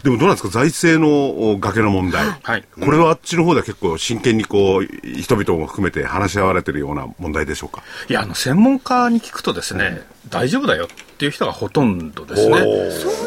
[0.04, 2.26] でもどうなんですか、財政のお崖の問題。
[2.42, 2.64] はい。
[2.80, 7.84] これはあっちの方では結構真剣にこう、人々も含めて話し合われてるような問題でしょうか？
[8.10, 12.56] いや、あの、専門家に聞くとですね、大丈夫だよっていう人がほとんどですね。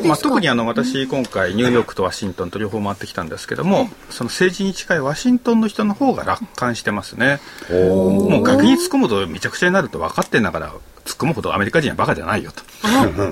[0.07, 7.41] まあ、特にあの私、今回、ニューヨークとワシントンと両方回ってきたんですけども、その政治に近いワシントンの人の方が楽観してますね。
[7.71, 10.73] もう崖に突っ込むとめちゃくちゃになると分かってんだから、
[11.11, 12.63] 突っ込むほどアメリカ人はバカじゃないよと。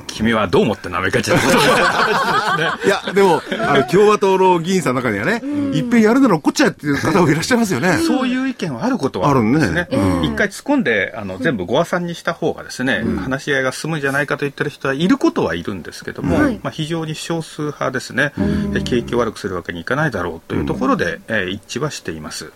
[0.08, 5.40] 君はどう思ってんのアメリカ人のこといや、でも、あの共和党の議員さんの中にはね、
[5.72, 7.98] いっぺんやるなら怒っちゃえっていう方もいらっしゃいますよね。
[7.98, 9.52] そういう意見はあることはあるん。
[9.52, 9.88] ですね。
[10.22, 18.32] 一回突っ込んで、あの、全部ご和算にした方がですね、話し合いが進むんじゃないかと言ってる人はいることはいるんですけども、まあ非常に少数派ですね、
[18.74, 22.52] え景気を悪くするわけにいかないだろうというところで、えー一致はしています。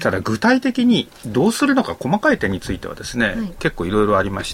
[0.00, 4.53] ただ具体的にどうするのか細かい点についてはですね、結構いろいろありまし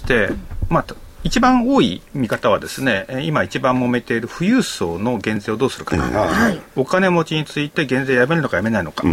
[0.69, 0.85] まあ、
[1.23, 5.95] 一番多い見方はですね、えー今一番揉めている富裕層の減税をどうするか、
[6.75, 9.03] お金持ちについて減税やめるのかやめないのか、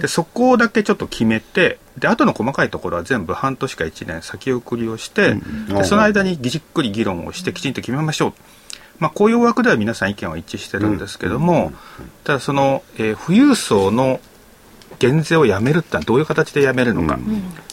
[0.00, 5.34] でそこだけちょっと決めてで後の細かいところは全部半年か1年先送りをして、
[5.68, 8.32] でその間にじっくり議論をしてきちんと決めましょう。
[8.98, 11.72] まあ、こういう枠では皆さん意見は一致してるんですけども、
[12.24, 14.20] ただその、えー富裕層の
[14.98, 17.18] 減税をやめるってのはどういう形でやめるのか、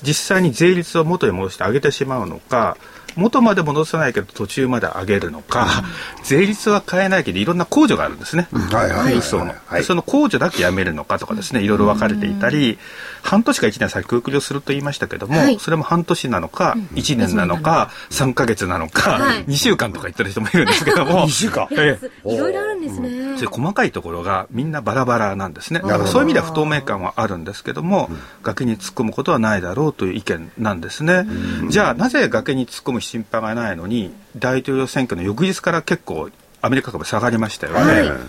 [0.03, 2.77] 実際に税率を元に戻して上げてしまうのか
[3.15, 5.83] 元まで戻さないけど途中まで上げるのか、
[6.23, 12.77] 税率は変えないけどいろんな控除があるんですね、はいはいその控除だけやめるのかとかですねいろいろ分かれていたり、
[13.21, 15.59] 半年か1年先送りをすると言いましたけども、はい。
[15.59, 18.45] それも半年なのか、1年なのか、3か。
[18.45, 19.45] 月なのか、はい。
[19.45, 21.27] 2週間とか言ってる人もいるんですけども。
[21.27, 22.29] 2週間ええ。
[22.33, 23.09] いろいろあるんですね。
[23.09, 25.81] そういう細かいところがみんなバラバラなんですね。
[25.81, 28.09] だからそういう意味では不透明感はあるんですけども、
[28.43, 31.25] 崖に突っ込むことはないだろうという意見なんですね。
[31.69, 36.29] じゃあなぜ崖に突っ込む心配がないのに、大統領選挙の翌日から結構
[36.61, 37.79] アメリカ株下がりましたよね。
[37.79, 38.19] はい。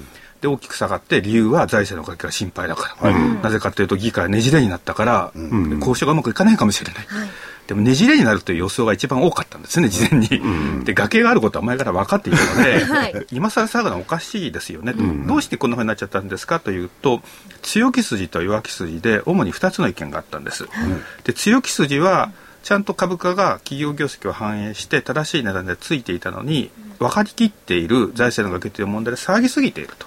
[0.41, 7.07] で大きく下がって理由は財政の崖が心配だから、なぜかというと議会ねじれになったから、交渉がうまくいかないかもしれない、
[7.71, 13.27] でもねじれになるという予想が一番多かったんですね事前に、で崖があることは前から分かっていたので、はい。
[13.31, 14.93] 今更下がるのはおかしいですよね。
[14.93, 17.23] と、どうしてこんなふうになっちゃったんですかというと
[17.63, 20.67] 強気筋と弱気筋で主に2つの意見があったんです、
[21.23, 22.33] で強気筋は
[22.65, 30.07] ちゃんと株価が企業業績を反映して正しい値段でついていたのに分かりきっている財政の崖という問題で騒ぎすぎていると、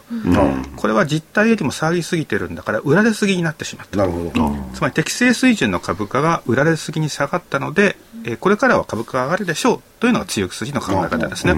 [0.78, 3.98] これは実態よりも騒ぎすぎてるんだから売られすぎになってしまった。
[3.98, 4.56] なるほど。
[4.74, 11.56] つまり適正水準の株価が売られすぎに下がったので、えーこれからは株価が上がるでしょうというのが強気筋の考え方ですね。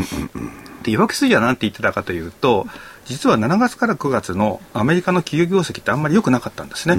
[0.83, 2.65] で弱気筋は何て言ってたかというと
[3.05, 6.97] 実は7月から9月のアメリカの企業業績ってあんまり良くなかったんですね、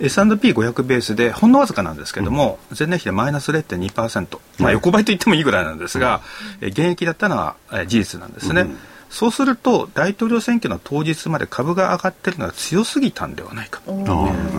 [0.00, 6.20] S&P500 ベースでほんのわずかなんですけども、前年比でマイナス0.2%、まあ、横ばいと言ってもいいぐらいなんですが、
[6.60, 8.66] えー現役だったのは、えー事実なんですね、
[9.08, 13.80] そうすると大統領選挙の当日まで株が上がってるのは強すぎたんではないか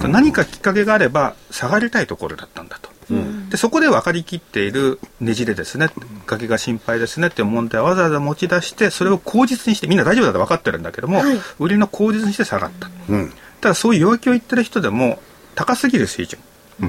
[0.07, 2.96] 何かきっかけがあれば下がりたいところだったんだと。
[3.09, 5.89] うん、でそこで分かりきっているねじれですね
[6.25, 15.19] 崖が心配ですねっていう問題をわざわざ持ち出してそれを口実にしてみんな大丈夫だと分かってるんだけども、はい、売りの口実にして下がった、うん、ただそういう弱気を言ってる人でも
[15.55, 16.39] 高すぎる水準。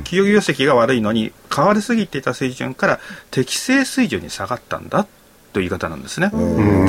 [0.05, 3.01] 企業業績が悪いのに変わりすぎていた水準から
[3.31, 5.07] 適正水準に下がったんだ
[5.53, 6.31] という言い方なんですね。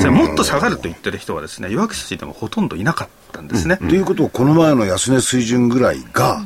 [0.00, 3.78] じゃもっと下がると言ってる人はですね、弱気筋でもほとんどいなかったんですね。
[3.78, 6.44] と、うん、いうことは、この前の安値水準ぐらいが、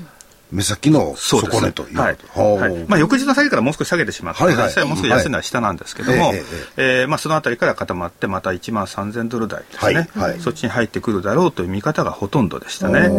[0.54, 5.30] 目先の底値というはい、はい、まあ、翌日の下げからもう少し下げてしまって、はいはい、実際もう少し安い。
[5.30, 6.42] のは下なんですけども、はい、
[6.76, 13.10] えー、まあ、そのあたりから固まってまた1万3000ドル台ですね、はいはい、そっちに入ってくるだろうという見方がほとんどでしたね。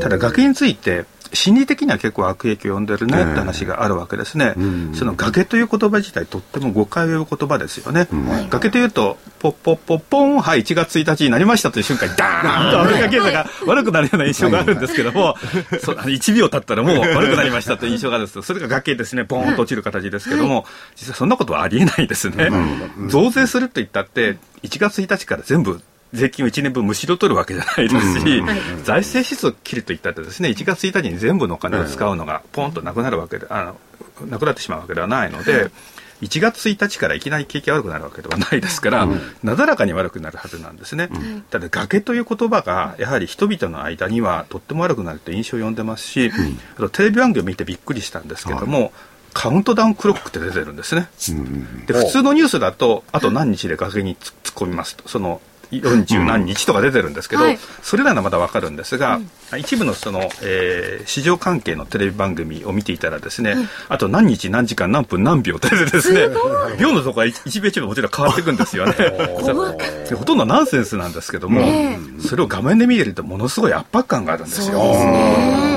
[0.00, 1.04] ただ崖について
[1.36, 4.54] 心理的には結構悪影響を呼んでるねって話があるわけですね、
[4.94, 15.36] その崖という言葉自体とっても誤解を呼ぶ言葉ですよね、うん、崖というとポッポッポッポンはい1月1日になりましたという瞬間にダーンとアメリカ経済が悪くなるような印象があるんですけども
[15.80, 20.64] そ1秒経ったらもう悪くなりましたという印象があるんですそれが崖ですねポーンと落ちる形ですけども
[20.96, 22.50] 実はそんなことはありえないですね、
[23.08, 25.80] 増税すると言ったって1月1日から全部
[26.16, 28.42] 税金を1年分むしろ取るわけじゃないですし、
[28.84, 33.74] 財政支出を切るといったってですね1月1日に全部のお金を使うのがポンとなくなるわけであ
[34.20, 35.70] のなくなってしまうわけではないので。
[36.22, 39.06] 1月1日からいきなり景気が悪くなるわけではないですから、
[39.42, 41.10] なだらかに悪くなるはずなんですね、
[41.50, 46.32] ただ崖という言葉がやはり人々の間にはとっても悪くなるという印象を呼んでますし、
[46.76, 48.92] あとテレビ番組を見てびっくりしたんですけども、
[49.34, 51.10] カウントダウンクロックって出てるんですね、
[51.86, 55.06] で普通のニュースだとあと何日で崖に突っ込みますと。
[55.08, 66.28] その40何日とか出てるんですけど、はい、それならまだわかるんですが、うん、一部のその、えー、市場関係のテレビ番組を見ていたらですね、うん、あと何日何時間何分何秒ってですね
[66.80, 68.92] 秒のところは1秒1秒もちろん変わっていくんですよね。
[70.16, 71.62] ほとんどナンセンスなんですけども、
[72.20, 74.82] それを画面で見てるとものすごい圧迫感があるんですよ。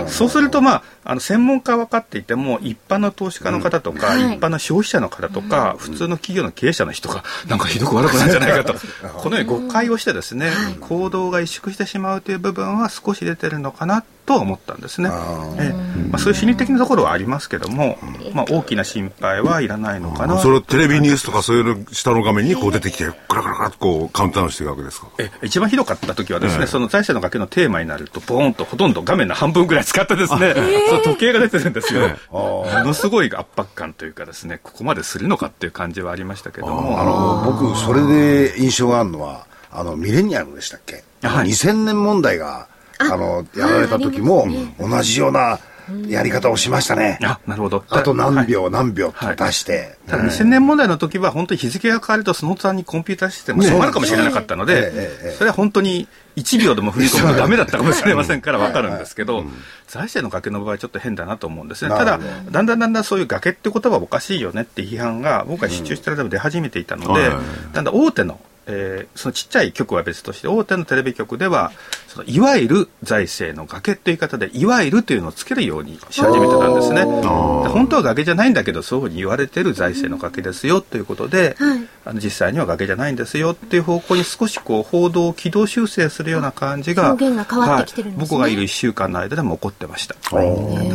[0.07, 4.25] そうするとまああの専門家は分かっていても一般の投資家の方とか、うん。
[4.25, 8.73] はい、一般の消費者の方とか、うん、普通の企業の経営者の人がなんかひどく悪くなるんじゃないかと。
[9.17, 10.51] このように誤解をしてですね、
[10.81, 15.09] 行動が萎縮してしまうという部分は少し出てるのかなとは思ったんですね。
[15.57, 15.73] え
[16.11, 17.97] まあ、そういう心理的なところはありますけども、
[18.33, 20.37] まあ、大きな心配はいらないのかな。
[20.37, 30.53] それテレビニュースとかそういうの下の画面にこう出てきて、クラクラクラとこうカウントダウンしていくわけですかえ一番ひどかった時はですね、その財政の崖のテーマになると、ボーンとほとんど画面の半分ぐらい使ってですね、
[30.89, 32.09] その時計が出てるんですよ。
[32.31, 37.01] ものすごい圧迫感というかですね、ここまでするのかっていう感じはありましたけども。
[37.01, 42.68] あの、僕、それで印象があるのは、あの、ミレニアムでしたっけ、はい、2000年問題が、
[42.99, 44.47] あの、やられた時も、
[44.79, 45.59] 同じような、
[46.07, 47.17] やり方をしましたね。
[47.23, 47.83] あ、なるほど。
[47.89, 49.97] あと何秒、何秒と出して。
[50.07, 59.43] ただ2000年問題の時は本当に日付が変わるとその途端にコンピューターシステムが閉まるかもしれなかったので、それは本当に1秒でも振り込むとダメだったかもしれませんから分かるんですけど、
[59.87, 61.89] 財政の崖の場合ちょっと変だなと思うんですね。
[61.89, 62.19] ただ、
[62.51, 67.31] だんだんだんだんそういう崖って言葉おかしいよねって批判が僕が支柱して出始めていたので、
[67.73, 68.39] だんだん大手の
[68.71, 71.71] えー、そのちっちゃい局は別として大手のテレビ局では
[72.09, 77.03] そのいわゆる財政の崖という言い方でいわゆるというのをつけるようにし始めてたんですね。
[77.03, 88.21] 本当は崖じゃないんだけどそういうふうに言われてる財政の崖ですよということで、はい、あの実際には崖じゃないんですよっていう方向に少しこう報道を軌道修正するような感じが表現が変わってきてるんです、ね。
[88.21, 90.37] はい、僕がいる1週間の間でも起こってましただか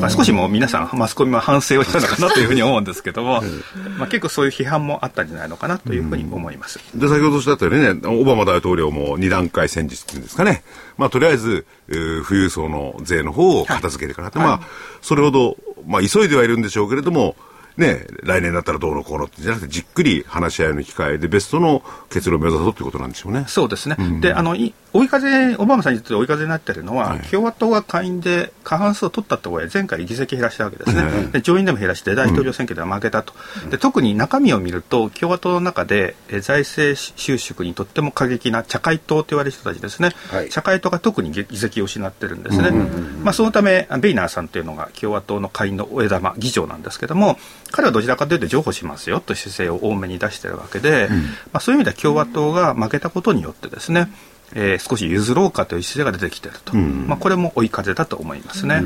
[0.01, 3.43] ら少しもう皆さんマスコミは反省をしたのかなというふうに思うんですけども、
[3.99, 10.65] まあ、結構そういう批判もあったんじゃないのかなというふうに思います、で先ほどおっしゃったようにねオバマ大統領も2段階戦術っていうんですかね、
[10.97, 14.69] まあ、とりあえず、えー、富裕層の税の方を片付けるからはい、まあ、
[15.03, 17.37] それほど、まあ、急いではいるんでしょうけれども、
[17.77, 23.45] ね、来年だったらどうのこうのってじゃなくてじっくり話し合いの機会でベストの結論を目指そうということなんでしょうね。
[23.49, 23.97] そうですね。
[23.99, 24.57] うん、で、あの、
[24.95, 31.03] 追い風、オバマさんにとって追い風になっているのは、はい、共和党が下院で過半数を取ったところで前回議席減らしたわけですね。
[31.33, 33.35] で上院でも減らして大統領選挙では負けたと。
[33.65, 40.11] うん、で特に中身を見ると共和党の中で財政収縮にとっても過激な茶会党と言われる人たちですね。
[40.31, 42.71] はい、茶会党が特に議席を失ってるんですね。
[43.25, 47.37] まあそのためベイナーさんというのが共和党の下院のお枝議長なんですけども、
[47.71, 54.11] 彼はどちらかというと譲歩しますよという姿勢を多めに出しているわけで、うん、まあそういう意味では共和党が負けたことによってですね。
[54.57, 58.83] えー、少し譲ろうかという姿勢が出てきていると、うん、まあ、これも追い風だと思いますね。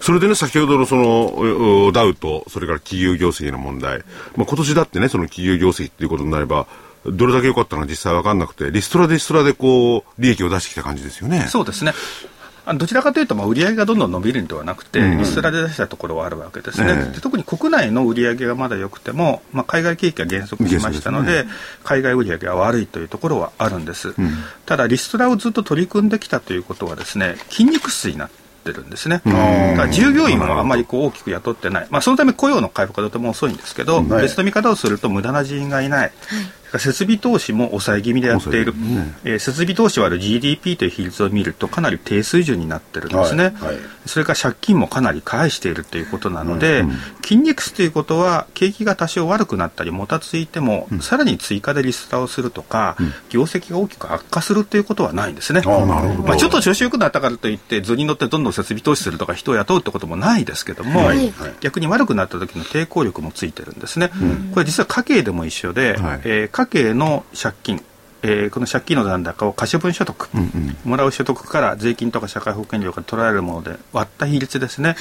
[0.00, 3.98] それでね、先ほどのその、ダウと、それから企業業績の問題。
[4.36, 6.66] まあ、今年だってね、その企業業績っていうことになれば、
[7.06, 11.46] どれだけ良かったのか実際分かんなくて、リストラでリストラでこう、利益を出してきた感じですよね。
[11.48, 11.92] そうですね。
[12.66, 21.44] どちらかというと、まあ、売上がどんどん伸びるんではなくて、リストラで出したところはあるわけですね、で特に国内の売上がまだ良くても、まあ、海外景気が減速しましたので、
[21.84, 24.14] 海外売上が悪いというところはあるんです、
[24.66, 29.20] ただ、リストラをずっと取り組んできたということはですね、筋肉質になってってるんですね。
[29.24, 31.86] だから従業員はあんまりこう大きく雇ってない。
[31.90, 36.12] まあそのため雇用の回復がとても遅いんですけど、別の見方をすると無駄な人員がいない。
[36.78, 39.14] 設備投資も抑え気味でやっている、ね。
[39.24, 64.10] えー、設備投資は GDP という比率を見るとかなり低水準になってるんですね、はいはい、それから借金もかなり返しているということなので、うんうん、筋肉質ということは景気が多少悪くなったりもたついても、うん、さらに追加でリストラをするとか、うん、業績が大きく悪化するということはないんですね、まあ、ちょっと調子よくなったからといって図に乗ってどんどん設備投資するとか人を雇うってこともないですけども、はい、逆に悪くなった時の抵抗力もついてるんですね、
[64.54, 67.91] これ実は家計でも一緒で、はい、えー、家計の借金。
[68.22, 74.98] えー、この借金の残高を可処分所得、うんうん、もらう所得から税金とか社会保険料が取られるもので割った比率ですね、はい、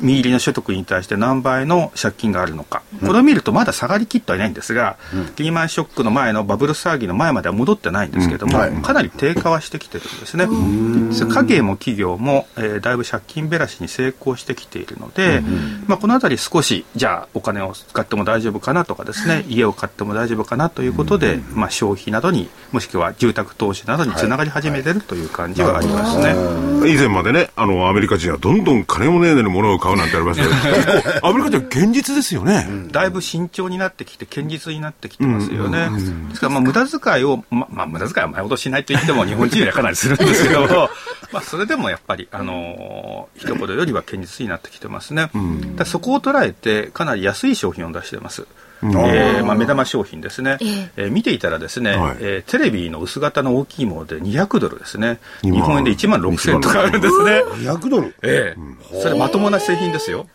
[0.00, 8.60] 身入りの所得に対して何倍の借金があるのか、うん、これを見るとまだ下がりきってはいないんですが、うん、リーマンショックの前のバブル騒ぎの前までは戻ってないんですけども、うん。
[8.60, 10.46] はい、かなり低下はしてきてるんですね。
[10.46, 15.42] 家計も企業も、えー、だいぶ借金減らしに成功してきているので、
[15.86, 35.88] まあ、この辺り少しじゃあお金を使っても大丈夫かなとかですね、家を買っても大丈夫かなということで、まあ、消費などにもしくは住宅投資などにつながり始めてるという感じはありますね、はい、以前までねあのアメリカ人はどんどん金もねえのに物を買うなんてありましたけどアメリカ人は現実ですよね、うん、だいぶ慎重になってきて堅実になってきてますよね、
[36.30, 40.66] ですからまあ無駄遣いをままあ無駄遣いは前ほどしないと言っても日本人よりはかなりするんですけど
[41.30, 48.48] まあそれでもやっぱりあのー、一言よりは堅実になってきてますね、うん、だそこを捉えてかなり安い商品を出してます
[48.84, 50.58] えーまあ、目玉商品ですね、
[50.96, 55.20] えー、見ていたらですね、はい、えー、テレビの薄型の大きいもので200ドルですね。
[55.42, 57.42] 日本円で1万6000円とかあるんですね。
[57.42, 58.14] 200ドル。
[58.22, 58.60] ええ。
[58.94, 60.26] ー、それまともな製品ですよ。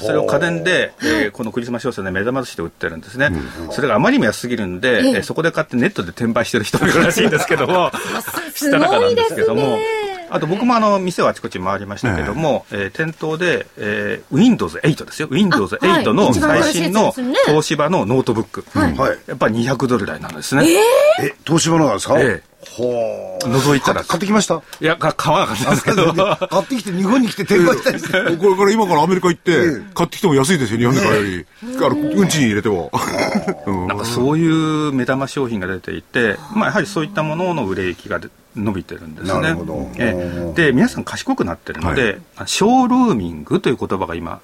[0.00, 3.30] それを家電で、えー、このクリスマス商戦で目玉として売ってるんですね、
[3.66, 7.90] うん、それがあまりにも安すぎるんで、えー、そこで買ってネットで転売してる人もいるらしいんですけども。
[8.54, 9.78] 知った中なんですけども。
[10.30, 15.28] あと僕もあの店をあちこち回りましたけども、えー、えー、店頭で、えー、Windows8 ですよ。
[15.28, 17.12] Windows8 の最新の
[17.46, 20.64] 東芝のノートブック、はい、やっぱり200ドル台なんですね。
[21.18, 24.62] えー、え東芝なんですか、えーほ覗いたら買ってきました？
[24.80, 26.12] いや買わなかったですけど。
[26.12, 28.36] 買ってきて日本に来て転売したりして。
[28.36, 31.46] これから今からアメリカ行って買ってきても安いですよ日本で買うより。
[31.62, 32.90] あの運賃に入れても。
[33.88, 38.20] なんかそういう目玉商品が出ていてまあやはりそういったものの売れ行きが
[38.58, 39.56] 伸びてるんですね。
[39.98, 44.40] えで皆さん賢くなってるので、はい、ショールーミングという言葉が今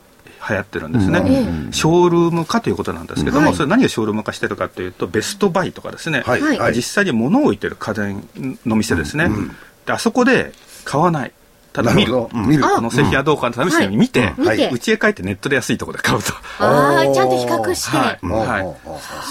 [0.48, 6.36] 流行ってるんですね、うん、ショールーム化ということなんですけども、はい、それ何をショールーム化してるかというとベストバイとかですね、は
[6.70, 8.28] い、実際に物を置いてる家電
[8.66, 9.48] の店ですね、うん、
[9.86, 10.52] であそこで
[10.84, 11.32] 買わない
[11.74, 12.14] ただ見る。
[12.32, 12.62] 見る。
[12.62, 13.88] この製品はどうか試して。
[13.88, 14.32] 見て、
[14.72, 16.32] うちへ帰ってネットで安いところで買うと。
[16.60, 17.96] ああ、ちゃんと比較して。
[17.96, 18.26] はい。
[18.26, 18.76] はい。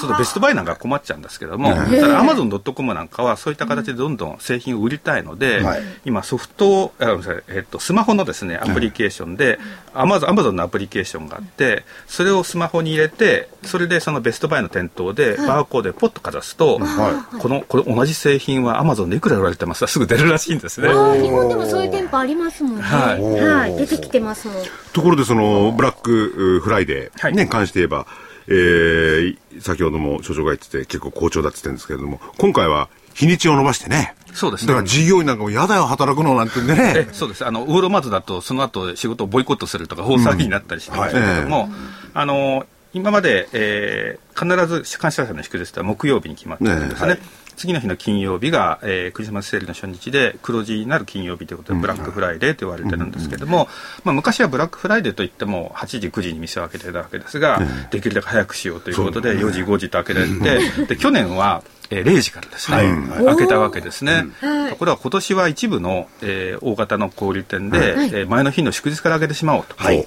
[0.01, 5.63] そうベストバイなんか困っちゃうんですけども、ただアマゾンドットコムなんかはそういった形でどんどん製品を売りたいので、
[6.03, 6.91] 今ソフト、
[7.47, 9.58] えっと、スマホのですね、アプリケーションで、
[9.93, 16.82] アマゾン、アマゾンのアプリケーションがあって、それをスマホに入れて、それでそのベストバイの店頭でバーコードでポッとかざすと、
[17.39, 19.84] この、これ同じ製品はアマゾンでいくら売られてます？
[19.84, 20.89] かすぐ出るらしいんですね。
[20.89, 22.81] 日本でもそういう店舗ありりますもんね。
[22.81, 23.21] はい。
[23.21, 23.75] はい。
[23.77, 24.63] 出てきてますもん。
[24.91, 28.05] ところで、その、ブラックフライデーに関して言えば、
[28.47, 34.15] えー、先ほども所長が言ってて結構好調だって言ってるんですけれども、今回は日にちを延ばしてね。
[34.33, 37.07] そうです、ね、だから従業員なんかも嫌だよ、働くのなんてね。
[37.13, 37.45] そうです。
[37.45, 41.79] あの、ウォルマートだと、その後仕事をボイコットするとか、大騒ぎになったりしてましたけども、うんはい、
[42.15, 47.07] あの、今まで、えー、必ず感謝祭の祝日は木曜日に決まってるんですね。
[47.07, 53.67] ねはい次の日の金曜日が、えー、クリスマスセールの初日で黒字になる金曜日ということでブラックフライデーと言われてるんですけども、
[54.03, 57.61] まあ、昔はブラックフライデーといっても8時9時に店を開けてたわけですが、
[57.91, 64.25] できるだけ早くしようということで4時5時と開けられて で去年はえー、0時からですね、はい、開けたわけですね、
[64.69, 70.05] ところが今年は一部の、えー、大型の小売店で、はい、えー、前の日の祝日から開けてしまおうと、はい、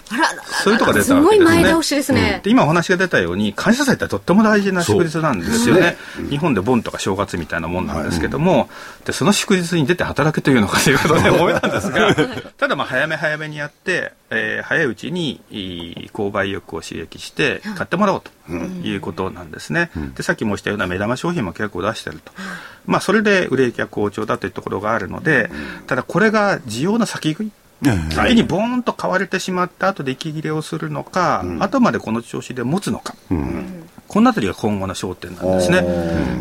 [0.64, 1.38] そういうとこが出たわけですね。
[1.38, 5.96] すごい前倒しですね、で今お話が出たように感謝祭ってとっても大事な祝日なんですよね、
[6.28, 8.68] 日本で盆とか正月みたいなもんなんですけども、
[9.04, 12.14] でその祝日に出て働けというのかということで 思いなんですが
[12.56, 15.40] ただまあ早め早めにやってえー、早いうちに
[16.12, 22.32] 購買意欲を刺激して買ってもらおうということなんですね、うん、でさっき申したような目玉商品も結構出してると、
[22.86, 25.50] まあ、それで売れ行きが好調だというところがあるので
[25.86, 27.52] ただこれが需要の先食い。
[28.10, 35.82] 先にボーンと買われてしまった後で息切れをするのか、うん、後までこの調子で持つのか、うん、この辺りが今後の焦点なんですね。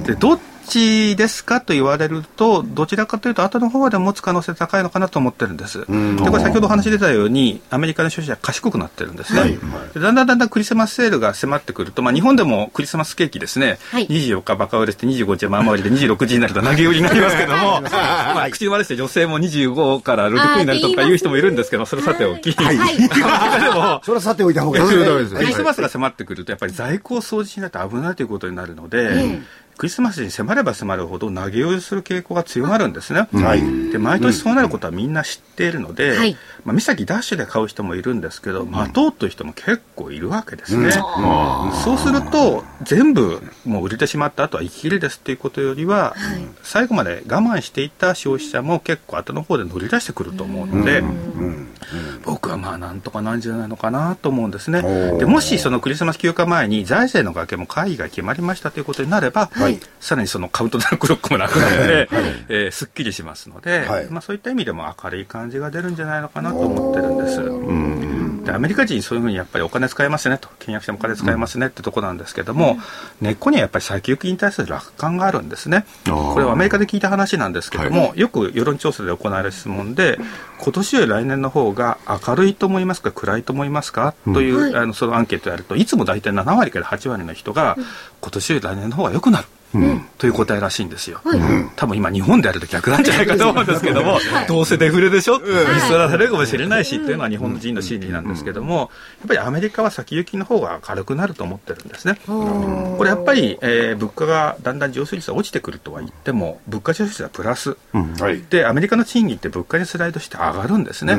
[0.05, 5.79] でどっちですかと言われると、どちらかというと、後の方で持つ可能性高いのかなと思ってるんです。
[5.79, 9.39] で、これ先ほどお話出たように、アメリカの消費者は賢くなってるんですね。
[9.39, 9.55] はいは
[9.95, 22.51] い、だんだんだんだんクリスマスセールが迫ってくると、まあ、日本でもクリスマスケーキですね、はい、24日バカ売れして25日はまあ回りで26時になると投げ売りになりますけども、まあ、口悪して女性も25から6になるとかいう人もいるんですけど、それさておき。
[22.51, 22.77] はい。
[23.07, 24.89] でも、それはさておいた方がいい。
[24.89, 25.39] ですね。
[25.39, 29.39] クリスマスが迫ってくると、やっぱり在庫を掃除しないと危ないということになるので、
[29.77, 33.27] クリスマスに迫れば迫るほど投げ売りする傾向が強まるんですね。
[33.33, 40.85] はい、で毎年そうなることはみんな知っているので、うん、まあ、三崎ダッシュで買う人もいるんですけど、待とうという人も結構いるわけですね。
[40.85, 40.91] うん、
[41.83, 51.03] そうすると全部もう売れてしまった後は生きるですっていうことよりは、はい、最後まで我慢していた消費者も結構後の方で乗り出してくると思うので、
[52.23, 54.81] 僕はまあなんとかなんじゃないのかなと思うんですね。
[55.19, 59.64] でもしそのクリスマス休暇前に財政の崖も会議が決まりましたということになれば、はい、
[59.99, 68.45] さらにそのカウントダウンクロックもなくなって、はい、えー、すっきりしますので、はい、まあ、そういった意味でも明るい感じが出るんじゃないのかなと思ってるんです。
[68.45, 70.49] でアメリカ人そういうふうにやっぱりお金使えますねと。
[70.59, 75.85] 契約してもお金使えますねってとこなんですけども、うん、根っこにはやっぱり先行きに対する楽観があるんですね。
[76.05, 80.19] これはアメリカで聞いた話なんですけども、よく世論調査で行われる質問で
[80.59, 81.97] 今年より来年の方が
[82.27, 84.13] 明るいと思いますか暗いと思いますか？
[84.25, 87.75] という、うん、あのそのアンケートをやるといつも大体7割から8割の人が
[88.21, 89.47] 今年より来年の方が良くなる。
[90.17, 91.21] という答えらしいんですよ、
[91.75, 95.45] 多分今日本であると逆なんじゃないかと思うんですけども、どうせデフレでしょ、見
[95.81, 102.19] 捨らされるかもしれないしっていうのは日本人の心理なんですけども、やっぱりアメリカは先行きの方が軽くなると思ってるんですね。
[102.25, 107.77] これやっぱり、えー、物価がだんだん上昇率が落ちてくるとは言っても、物価上昇率はプラス、
[108.49, 111.17] で、アメリカの賃金って物価にスライドして上がるんですね。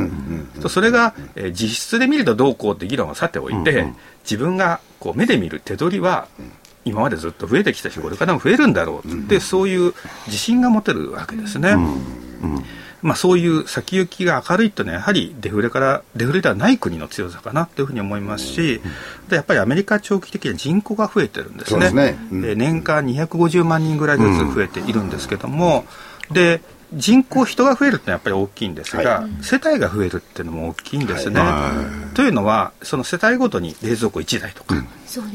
[0.69, 3.93] それが、えー、実質で見るとどうこうって議論はさておいて、
[4.25, 6.27] 自分がこう目で見る手取りは
[6.87, 9.93] 今までずっと増えてきたしこれからも増えるんだろうって、うん、そういう
[10.27, 11.71] 自信が持てるわけですね。
[11.71, 11.83] うん。
[11.83, 12.65] うん、
[13.03, 18.81] まあ、そういう先行きが明るいというのはやはりデフレからデフレではない国の強さかなというふうに思いますし、
[19.29, 21.91] でやっぱりアメリカ長期的に人口が増えてるんですね。
[21.91, 25.87] で、ね、年間250万人ぐらいずつ増えているんですけども、
[26.31, 26.61] で
[26.93, 31.41] 人口、人が増えるってやっぱり大きいんですが、はい、世帯が増えるっていうのも大きいんですね。
[31.41, 31.73] は
[32.13, 34.89] い、というのは、その世帯ごとに冷蔵庫1台とか、うん。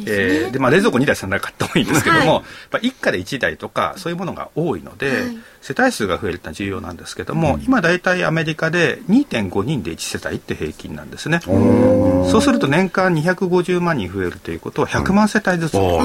[0.06, 11.40] えー、でまあ、冷蔵庫2台3台買ってもいいんですけども、はい、一家で1台とかそういうものが多いので、はい、世帯数が増えるってのは重要なんですけども、うん、今大体アメリカで2.5人で1世帯って平均なんですね。
[11.42, 16.04] そうすると年間250万人増えるということは100万世帯ずつ増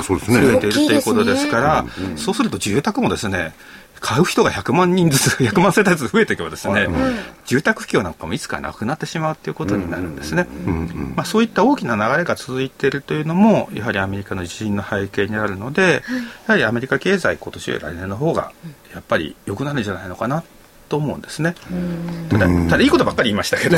[0.53, 1.85] えているということですから、
[2.17, 3.55] そうすると住宅もですね
[4.01, 6.89] 買う人が100万人ずつ、 100万世帯ずつ増えていけばですね、
[7.47, 10.47] 住宅不況なんかもいつかなくなってしまうということになるんですね。
[11.15, 16.03] まあ、そういった大きな流れが続いているというのも、やはりアメリカの地震の背景にあるので、
[16.47, 18.53] やはりアメリカ経済、今年より来年の方が、
[18.93, 20.43] やっぱり良くなるんじゃないのかな
[20.89, 21.55] と思うんですね。
[22.29, 23.77] ただ、ただいいことばっかり言いましたけど、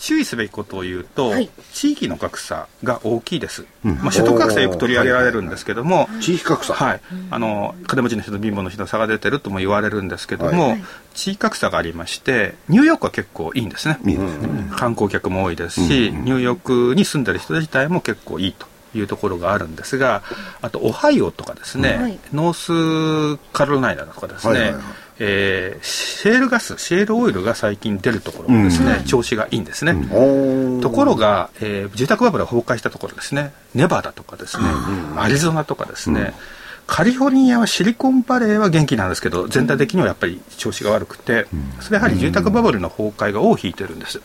[0.00, 3.66] 注意すべきことを言うと、はい、地域の格差が大きいです。
[3.84, 6.72] うん、まあ、所得格差よく取り上げられるんですけども、地域格差。
[6.72, 7.00] はい。
[7.30, 13.98] あの、金持ちの人と貧乏の人の差が出てるとも言われるんですけども、はい、地域格差がありまして、ニューヨークは結構いいんですね。
[14.02, 18.68] うん、観光客も多いですし、うん、ニューヨークに住んでる人自体も結構いいと。
[18.92, 20.24] いうところがあるんですが、
[20.62, 24.82] あとオハイオとかですね、はい、ノースカロライナとかですね、はいはいはい
[25.22, 29.92] えー、シェールガス、シェールオイルが最近出るところですね、うん、調子がいいんですね。
[29.92, 34.64] うん、ところが、えー、住宅バブルが崩壊したところですね、ネバダとかですね、
[35.12, 36.32] うん、アリゾナとかですね、
[36.86, 41.46] カリフォルニアはシリコンバレーは元気なんですけど、全体的にはやっぱり調子が悪くて、
[41.80, 44.22] それやはり住宅バブルの崩壊が尾を引いてるんです。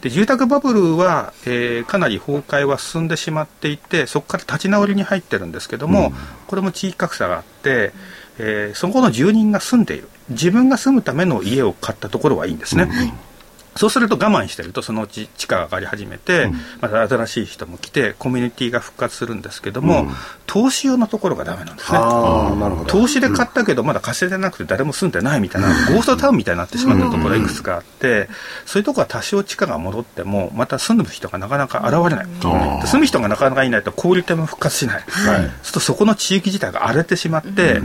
[0.00, 6.12] で住宅バブルは、えー、かなり崩壊は進んでしまっていてそこから立ち直りに入ってるんですけども、
[6.46, 7.92] これも地域格差があって、
[8.38, 10.08] えー、そこの住人が住んでいる。
[10.30, 12.84] 自分が住むための家を買ったところはいいんですね。
[12.84, 13.12] うん。
[13.78, 20.10] そうすると我慢してるとそのうち地価が上がり始めて、うん、また新しい人も来てコミュニティが復活するんですけども、うん、
[20.46, 21.98] 投資用のところがダメなんですね。
[22.88, 28.28] 投資で買ったけどまだ稼いでなくて誰も住んでないみたいな、ゴーストタウンみたいになってしまったところがいくつかあって、
[28.66, 32.26] そういうところは多少地価が戻ってもまた住む人がなかなか現れない、
[32.86, 37.80] 住む人がなかなかいないと小売店も復活しない、はい、そうするとそこの地域自体が荒れてしまって、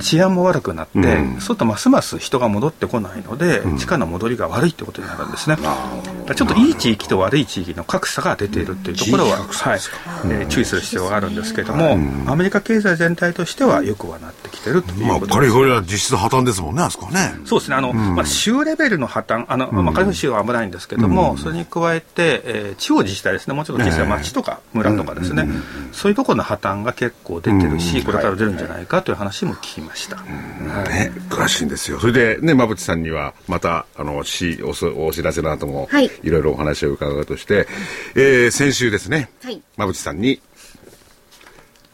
[0.00, 6.18] 治安も悪くなって、そうするとますます人が戻ってこないので、地価の戻りが悪いってことになるんですですね。
[6.34, 9.80] ちょっといい地域と悪い地域の格差が出ているというところは、はい、
[10.26, 11.98] えー、注意する必要があるんですけれども、
[12.30, 15.30] アメリカ経済全体としてはよくはなってきてるということです。
[15.30, 17.32] まあ、カリフォルニア実質破綻ですもんね、あそこね。
[17.44, 25.48] そうですね、あの、まあ、州レベルの破綻、あの、まあ、カリフォルニア州は危ないんですけれども、それに加えて、えー、地方自治体ですね、もうちょっと小さい町とか村とかですね、
[25.92, 30.16] そういうところの破綻が結構出てるし、これから出るんじゃないかという話も聞きました。
[30.16, 31.98] ね、詳しいんですよ。
[32.00, 37.66] それでね、馬淵さんには、また、あの、し、おお知らせの後も、はい、いろいろお話を伺うとして、
[38.14, 40.40] えー、先週ですね、はい、馬淵さんに、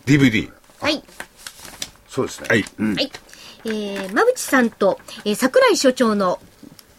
[0.06, 0.50] DVD。
[0.80, 1.02] はい。
[2.08, 2.48] そうですね。
[2.48, 2.64] はい。
[2.78, 3.10] うん、はい。
[3.66, 6.38] えー、馬淵さんと、えー、桜井所長の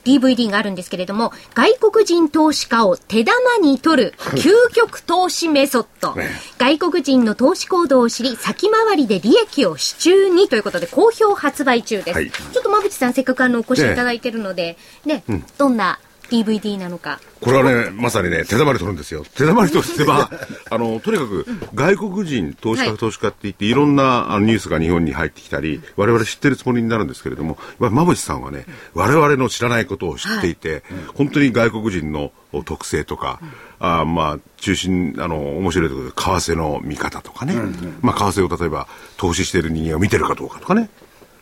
[0.05, 6.15] DVD があるんですけれども、外国人投資家を手玉に取る 究極投資メソッド。
[6.57, 12.15] 外国人の投資行動を知り、先回りで利益を手中にということで、好評発売中です。
[12.15, 15.99] はい、ちょっと馬淵さん、せっかくあの、お越しいただいてるので、ね、ねうん、どんな
[16.29, 17.19] DVD なのか。
[17.41, 19.23] これはね、まさにね、手玉り取るんですよ。
[19.35, 20.31] 手玉りとしては、
[20.69, 32.31] あの、とにかく、外国人投資家、投資家って言って、いろんなあのニュースが日本に入ってきたり、我々知ってるつもりになるんですけれども、馬淵さんはね、我々の知らないことを知っていて、本当に外国人の
[32.63, 33.39] 特性とか、
[33.79, 37.55] あまあ、中心、あの、面白いところで、為替の見方とかね、
[38.01, 40.89] まあ、為替を例えば、投資している人間を見てるかどうかとかね、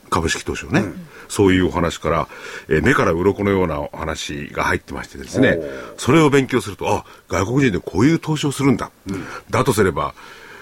[0.10, 2.28] 株式投資をね、うん、そういうお話から、
[2.70, 5.58] えー、目から鱗のようなお話が入ってましてですね、
[5.98, 8.92] それを勉強すると、あ、外国人でこういう投資をするんだ。
[9.10, 10.14] うん、だとすれば、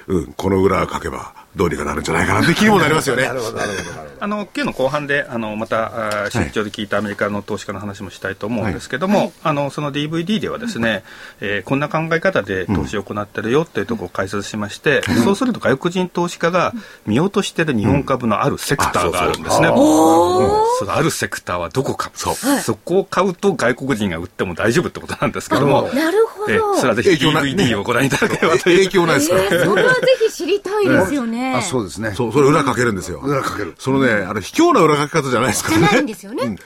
[0.08, 3.24] うん、この裏書けば、どうにかなるんじゃないかなって気にもなりますよね。
[3.24, 3.76] なるほど、なるほ
[4.06, 4.12] ど。
[4.22, 11.04] あの、今日の後半で、あの、また、出張で聞いたアメリカの投資家の話もしたいと思うんですけども、はい、あの、その DVD ではですね、
[11.42, 16.74] えー、こんな考え方で投資を行ってるよっていうところを解説しまして、うん、そうすると外国人投資家が
[17.08, 19.68] 見落としてる日本株のあるセクターがあるんですね。
[19.68, 22.12] うん、そのあるセクターはどこか。
[22.14, 22.36] そう。
[22.36, 25.90] そこを買うと外国人が売っても大丈夫ってことなんですけども。
[25.94, 26.78] なるほど。
[26.78, 29.66] それはぜひ DVD をご覧いただければと影響ないですから。
[29.66, 31.41] それはぜひ知りたいですよね。
[31.58, 32.14] あ、そうですね。
[32.16, 33.20] そう、それ裏かけるんですよ。
[33.20, 33.76] 裏かける。
[33.78, 35.88] そのね、あの、卑怯な裏書き方じゃないですからね。
[35.88, 36.44] じゃないんですよね。
[36.44, 36.58] うん。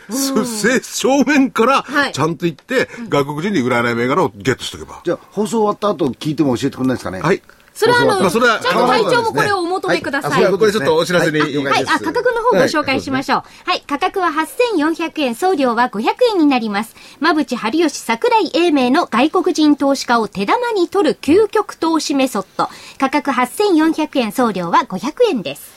[0.81, 5.01] 正面から、ちゃんと言って、外国人に売らない銘柄をゲットしとけば。
[5.03, 7.21] じゃあ、放送終わった後聞いても教えてくれないですかね？
[7.21, 7.41] はい。
[7.75, 10.43] それはあの、ちゃんと会長もこれをお求めください。
[10.45, 13.43] はい、これちょっとお知らせに、はい、あ、価格の方ご紹介しましょう。
[13.65, 16.95] はい、価格は8400円、送料は500円になります。
[17.19, 22.69] 馬淵春吉桜井英明の外国人投資家を手玉に取る究極投資メソッド。
[22.97, 25.74] 価格8400円、送料は500円です。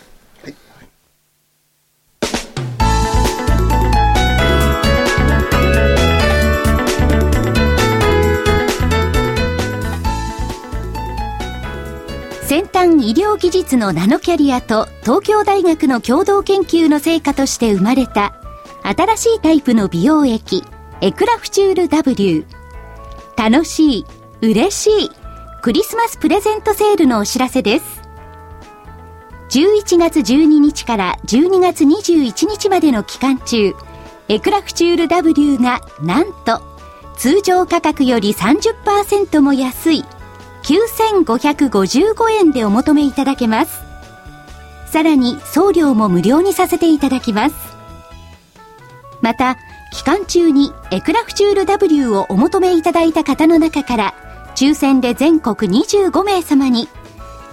[12.49, 18.41] 先端医療技術のナノキャリアと東京大学の共同研究の成果として生まれた
[18.83, 20.65] 新しいタイプの美容液
[21.03, 22.47] エクラフチュール W
[23.37, 24.07] 楽しい
[24.41, 25.11] 嬉しい
[25.61, 28.01] クリスマスプレゼントセールのお知らせです。
[29.51, 33.75] 11月12日から12月21日までの期間中
[34.29, 36.63] エクラフチュール W がなんと
[37.19, 40.05] 通常価格より30%も安い
[40.69, 43.81] 9555円でお求めいただけます。
[44.85, 47.57] さらに送料も無料にさせていただきます。
[49.23, 49.57] また、
[49.95, 54.15] 期間中にエクラフチュール W をお求めいただいた方の中から、
[54.57, 56.87] 抽選で全国25名様に、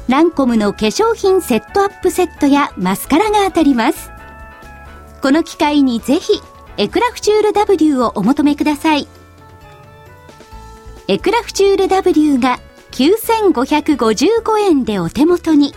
[0.10, 4.12] ランコムの化粧品セットアップセットやマスカラが当たります。
[5.22, 6.42] この機会にぜひ、
[6.76, 9.08] エクラフチュール W をお求めください。
[11.08, 12.60] エクラフチュール W が
[12.96, 15.76] 9555円でお手元に。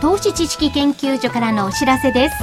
[0.00, 2.36] 投資知識研究所からのお知らせです。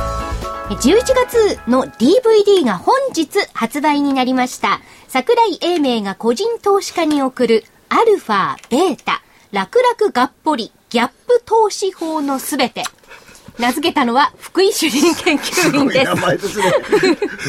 [0.69, 4.82] 11月の DVD が本日発売になりました。
[5.07, 9.21] 桜井英明が個人投資家に送るアルファ、ベータ、
[9.51, 12.84] 楽々がっぽり、ギャップ投資法のすべて。
[13.57, 16.05] 名付けたのは福井主任研究員です。
[16.05, 16.65] 名前ですね。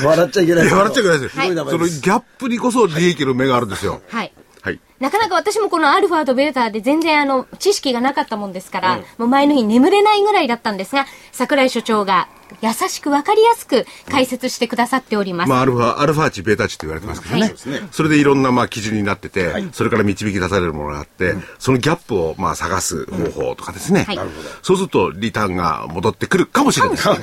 [0.05, 0.73] 笑っちゃいけない。
[0.73, 1.43] 笑っちゃいけないですよ。
[1.43, 4.01] はい、そのギャップにこそ利益の目があるんですよ。
[4.09, 4.33] はい。
[4.63, 4.81] はい。
[5.01, 12.29] なかなか私もこのアルファとベータで全然あの知識がなかったもんですから、もう前の日眠れないぐらいだったんですが、桜井所長が
[12.63, 15.49] 優しくわかりやすく解説してくださっております。
[15.49, 17.43] まあ、アルファ、アルファ値、ベータ値って言われてますけどね。
[17.43, 17.55] はい
[17.91, 24.05] それでいろんな、まあ、基準になってて、それから導き出されるものがあって、そのギャップを、まあ、探す方法とかですね。
[24.05, 24.31] はいなる
[24.63, 26.97] そうすると、リターンが戻ってくるかもしれない。
[26.97, 27.19] はい。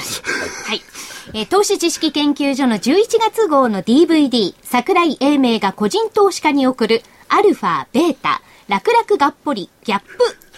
[1.33, 10.09] えー投資知識研究所の11月号の DVD、桜井英明が個人投資家に送る、アルファ、ベータ、楽々がっぽり、ギャップ、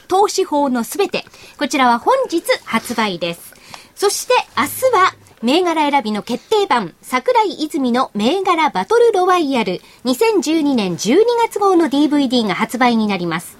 [0.07, 1.25] 投資法のすべて。
[1.57, 3.53] こちらは本日発売です。
[3.95, 5.13] そして明日は、
[5.43, 13.57] 銘柄選びの決定版、桜井泉の銘柄バトルロワイヤル、2012年12月号の DVD が発売になります。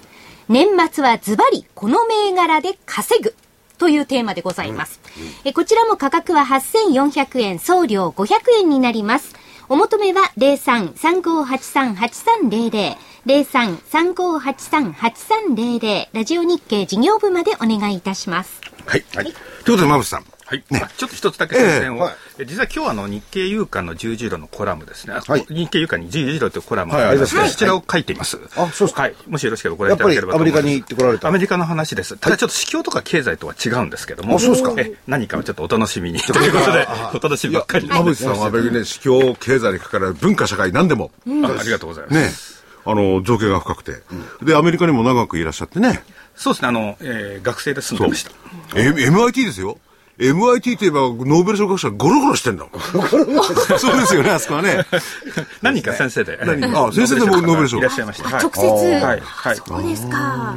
[0.49, 3.35] 年末はズバリ、この銘柄で稼ぐ。
[3.77, 4.99] というテーマでございます。
[5.43, 9.35] えこちらも価格は8400円、送料500円になります。
[9.69, 12.95] お求めは03-3583-8300、
[13.25, 18.61] 03-3583-8300、ラジオ日経事業部までお願いいたします。
[18.85, 19.03] はい。
[19.13, 20.36] はいということで、馬渕さん。
[20.47, 22.01] はい、あちょっと一つだけ宣伝を、ええ。
[22.03, 22.15] はい。
[22.39, 25.45] え実は今日あの日経夕刊の十字路のコラムですね、あはい。
[25.49, 28.39] 日経夕刊に十字路というコラムはいがありまして、はいそちらを書いています。
[28.55, 29.01] あそうですか。
[29.01, 30.73] はい、もしよろしければご覧いただければとアメリカ思います。
[30.73, 31.27] に行ってこられた。
[31.27, 32.15] アメリカの話です。
[32.15, 34.73] ただちょっと市況とか経済とは違うんですけども、あそうですか。
[34.77, 36.19] え何かをちょっとお楽しみに。
[36.19, 37.99] ということで、お楽しみばっかりです。
[37.99, 42.15] 馬渕さんは別にね、市況、経済にかかる文化、社会、何でも、あありがとうございます。
[42.15, 42.29] ね、
[42.85, 44.01] あの、造形が深くて、
[44.43, 46.03] で、アメリカにも長くいらっしゃってね、
[46.37, 48.31] そうですね、あの、えー学生で住んでました。
[48.75, 49.77] M- MIT ですよ。
[50.19, 52.81] MIT といえば、ノーベル賞学者ゴロゴロしてんだもん。
[53.79, 54.83] そうですよね、あそこはね。
[55.61, 56.39] 何人か先生で。
[56.43, 58.29] 何あ先生でもノーベル賞いらっしゃいました。
[58.29, 59.05] はい直接。
[59.05, 59.21] はい。
[59.23, 59.55] はい。
[59.55, 60.55] そうですか。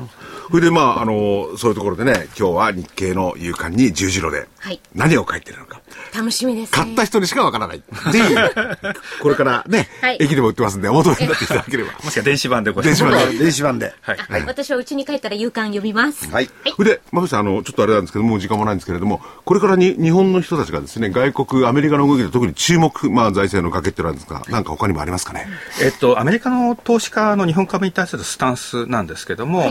[0.50, 5.80] それで、まあ、あの、そういうところでね、今日は日経の夕刊に十字路ではい、何を書いてるのか。
[6.14, 6.76] 楽しみですね。
[6.76, 7.78] 買った人にしかわからない。
[7.78, 8.34] ぜひ、
[9.22, 11.92] これからね、はい駅でも売ってますんで、お求めになっていただければ。
[11.92, 13.94] もしくは電子版でご電子版で電子版で。
[14.02, 14.18] はい。
[14.18, 16.28] あ私は家に帰ったら夕刊読みます。
[16.30, 16.50] はい。
[16.76, 25.48] それで、まぶしさん、あの、ちょっとあれなんですけど、もう時間もないんですけれども、これからに日本の人たちがですね、外国、アメリカの動きで特に注目、まあ、財政の崖ってなんですが、なんか他にもありますかね？
[25.82, 29.68] えっと、アメリカの投資家の日本株に対するスタンスなんですけども、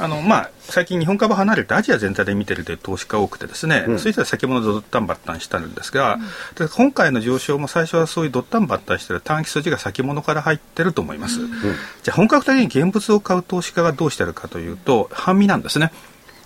[0.00, 6.18] あの、まあ、最近日本株離れてアジア全体で見てるという投資家多くてですね、そういう人は先物でドッタンバッタンしたんですが、
[6.56, 11.38] で今回の上昇も最初はそういうドッタンバッタンしてる短期筋が先物から入ってると思います。
[12.02, 15.92] じゃあ本格的に現物を買う投資家がどうしてるかというと、半身なんですね。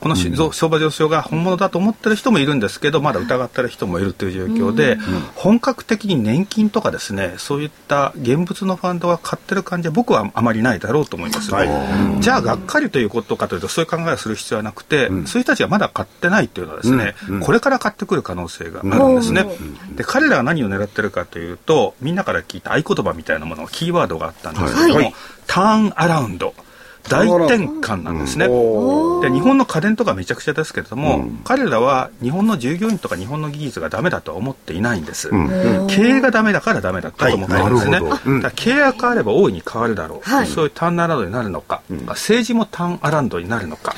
[0.04, 4.98] このし相場上昇が本物だと思ってる人もいるんですけど、まだ疑ってる人もいるという状況で、
[5.34, 11.50] 本格的に年金とかですね、そういった現物のファンドが買ってる感じは僕はあまりないだろうと思います。
[12.20, 19.46] じゃあ、がっかりということかというと、そういう考えをする必要はなくて、そういう人たちがまだ買ってないというのはですね、これから買ってくる可能性があるんですね。
[19.96, 25.14] で、彼らが何を狙ってるかというと、みんなから聞いた合言葉みたいなもの、キーワードがあったんですけども、
[25.46, 26.52] ターンアラウンド。
[27.08, 28.48] 大転換なんですね。
[28.48, 35.30] で日本の家電とかめちゃくちゃですけれども、彼らは日本の従業員とか日本の技術がダメだとは思っていないんです、
[35.88, 40.46] 経営がダメだからダメだと思ってるんですね、はい経営が変われば大いに変わるだろう、はい。
[40.46, 43.94] そういうターンアラウンドになるのか、政治もターンアラウンドになるのか、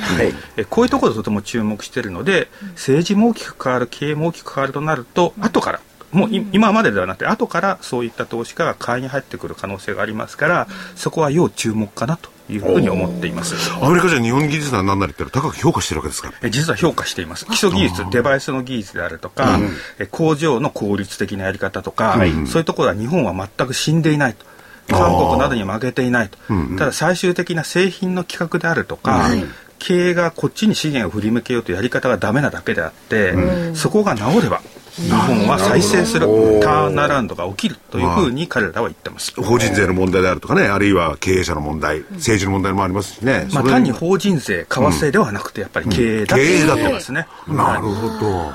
[0.56, 5.80] えこういうところでとても注目しているので政治も大きく変わる経営も大きく変わるとなると後から
[6.12, 13.54] もうい今までではなくて後からそういった投資家が買いに入ってくる可能性がありますからそこは要注目かなというふうに思っています。
[13.80, 17.46] アメリカじゃ日本技術な何なりって高く評価してるわけですかえ実は評価しています。
[17.46, 19.58] 基礎技術デバイスの技術であるとか、
[19.98, 24.44] え工場の効率的なやり方とか、そういうところは日本は全く死んでいないと。
[24.88, 26.38] 韓国などに負けていないと、
[26.78, 29.30] ただ最終的な製品の規格であるとか、
[29.78, 33.34] 経営がこっちに資源を振り向けようというやり方がダメなだけであって、
[33.74, 34.62] そこが治れば
[34.96, 36.26] 日本は再生する
[36.62, 39.32] ターンアラウンドが起きるというふうに彼らは言ってます。
[39.42, 43.46] 法人税の問題であるとかね、あるいは経営者の問題、政治の問題もありますしね。
[43.52, 47.26] まあ、単に法人税、為替ではなくて、やっぱり経営だと経営だと言ってますね。
[47.46, 48.52] なるほど。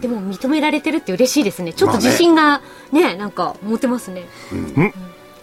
[0.00, 1.72] でも認められてるって嬉しいですね。
[1.72, 4.26] ちょっと自信がね、なんか持てますね。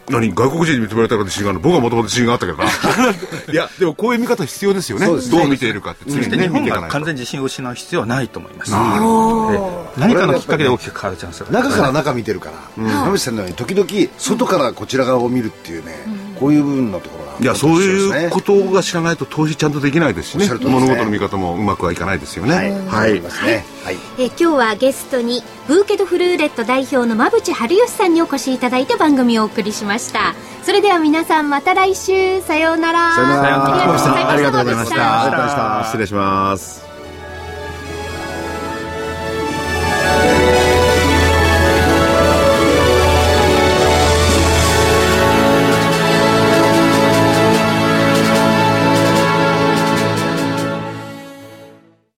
[0.10, 1.64] 何外国人に認められたから自信があるの？
[1.64, 2.66] 僕はもともと自信があったけどな。
[3.52, 5.08] いや、でもこういう見方必要ですよね。
[5.08, 5.14] ね。
[5.32, 8.72] どう見ているかって常にね、日本が完全に自信を失う必要はないと思います。
[8.72, 8.78] で
[9.98, 11.60] 何かのきっかけで大きく変わるチャンスが。
[11.60, 13.88] ある中から中見てるから、馬渕さんのように時々
[14.18, 15.94] 外からこちら側を見るっていうね、
[16.40, 20.48] こういう部分のとこいや、そういうことが知らないと投資ちゃんとできないですしね。
[20.48, 20.56] ね。
[20.66, 22.56] 物事の見方もうまくはいかないですよね。
[22.88, 23.66] はい、ありますね。
[23.84, 23.98] はい。
[24.18, 30.36] えー今日はゲストにブーケドフルーレット代表の馬淵春吉さんにお越しいただいて番組をお送りしました。
[30.64, 32.42] それでは皆さんまた来週。
[32.42, 33.16] さようなら。
[33.16, 34.32] さようなら。
[34.32, 35.22] ありがとうございました。
[35.24, 35.84] ありがとうございました。
[35.86, 36.85] 失礼します。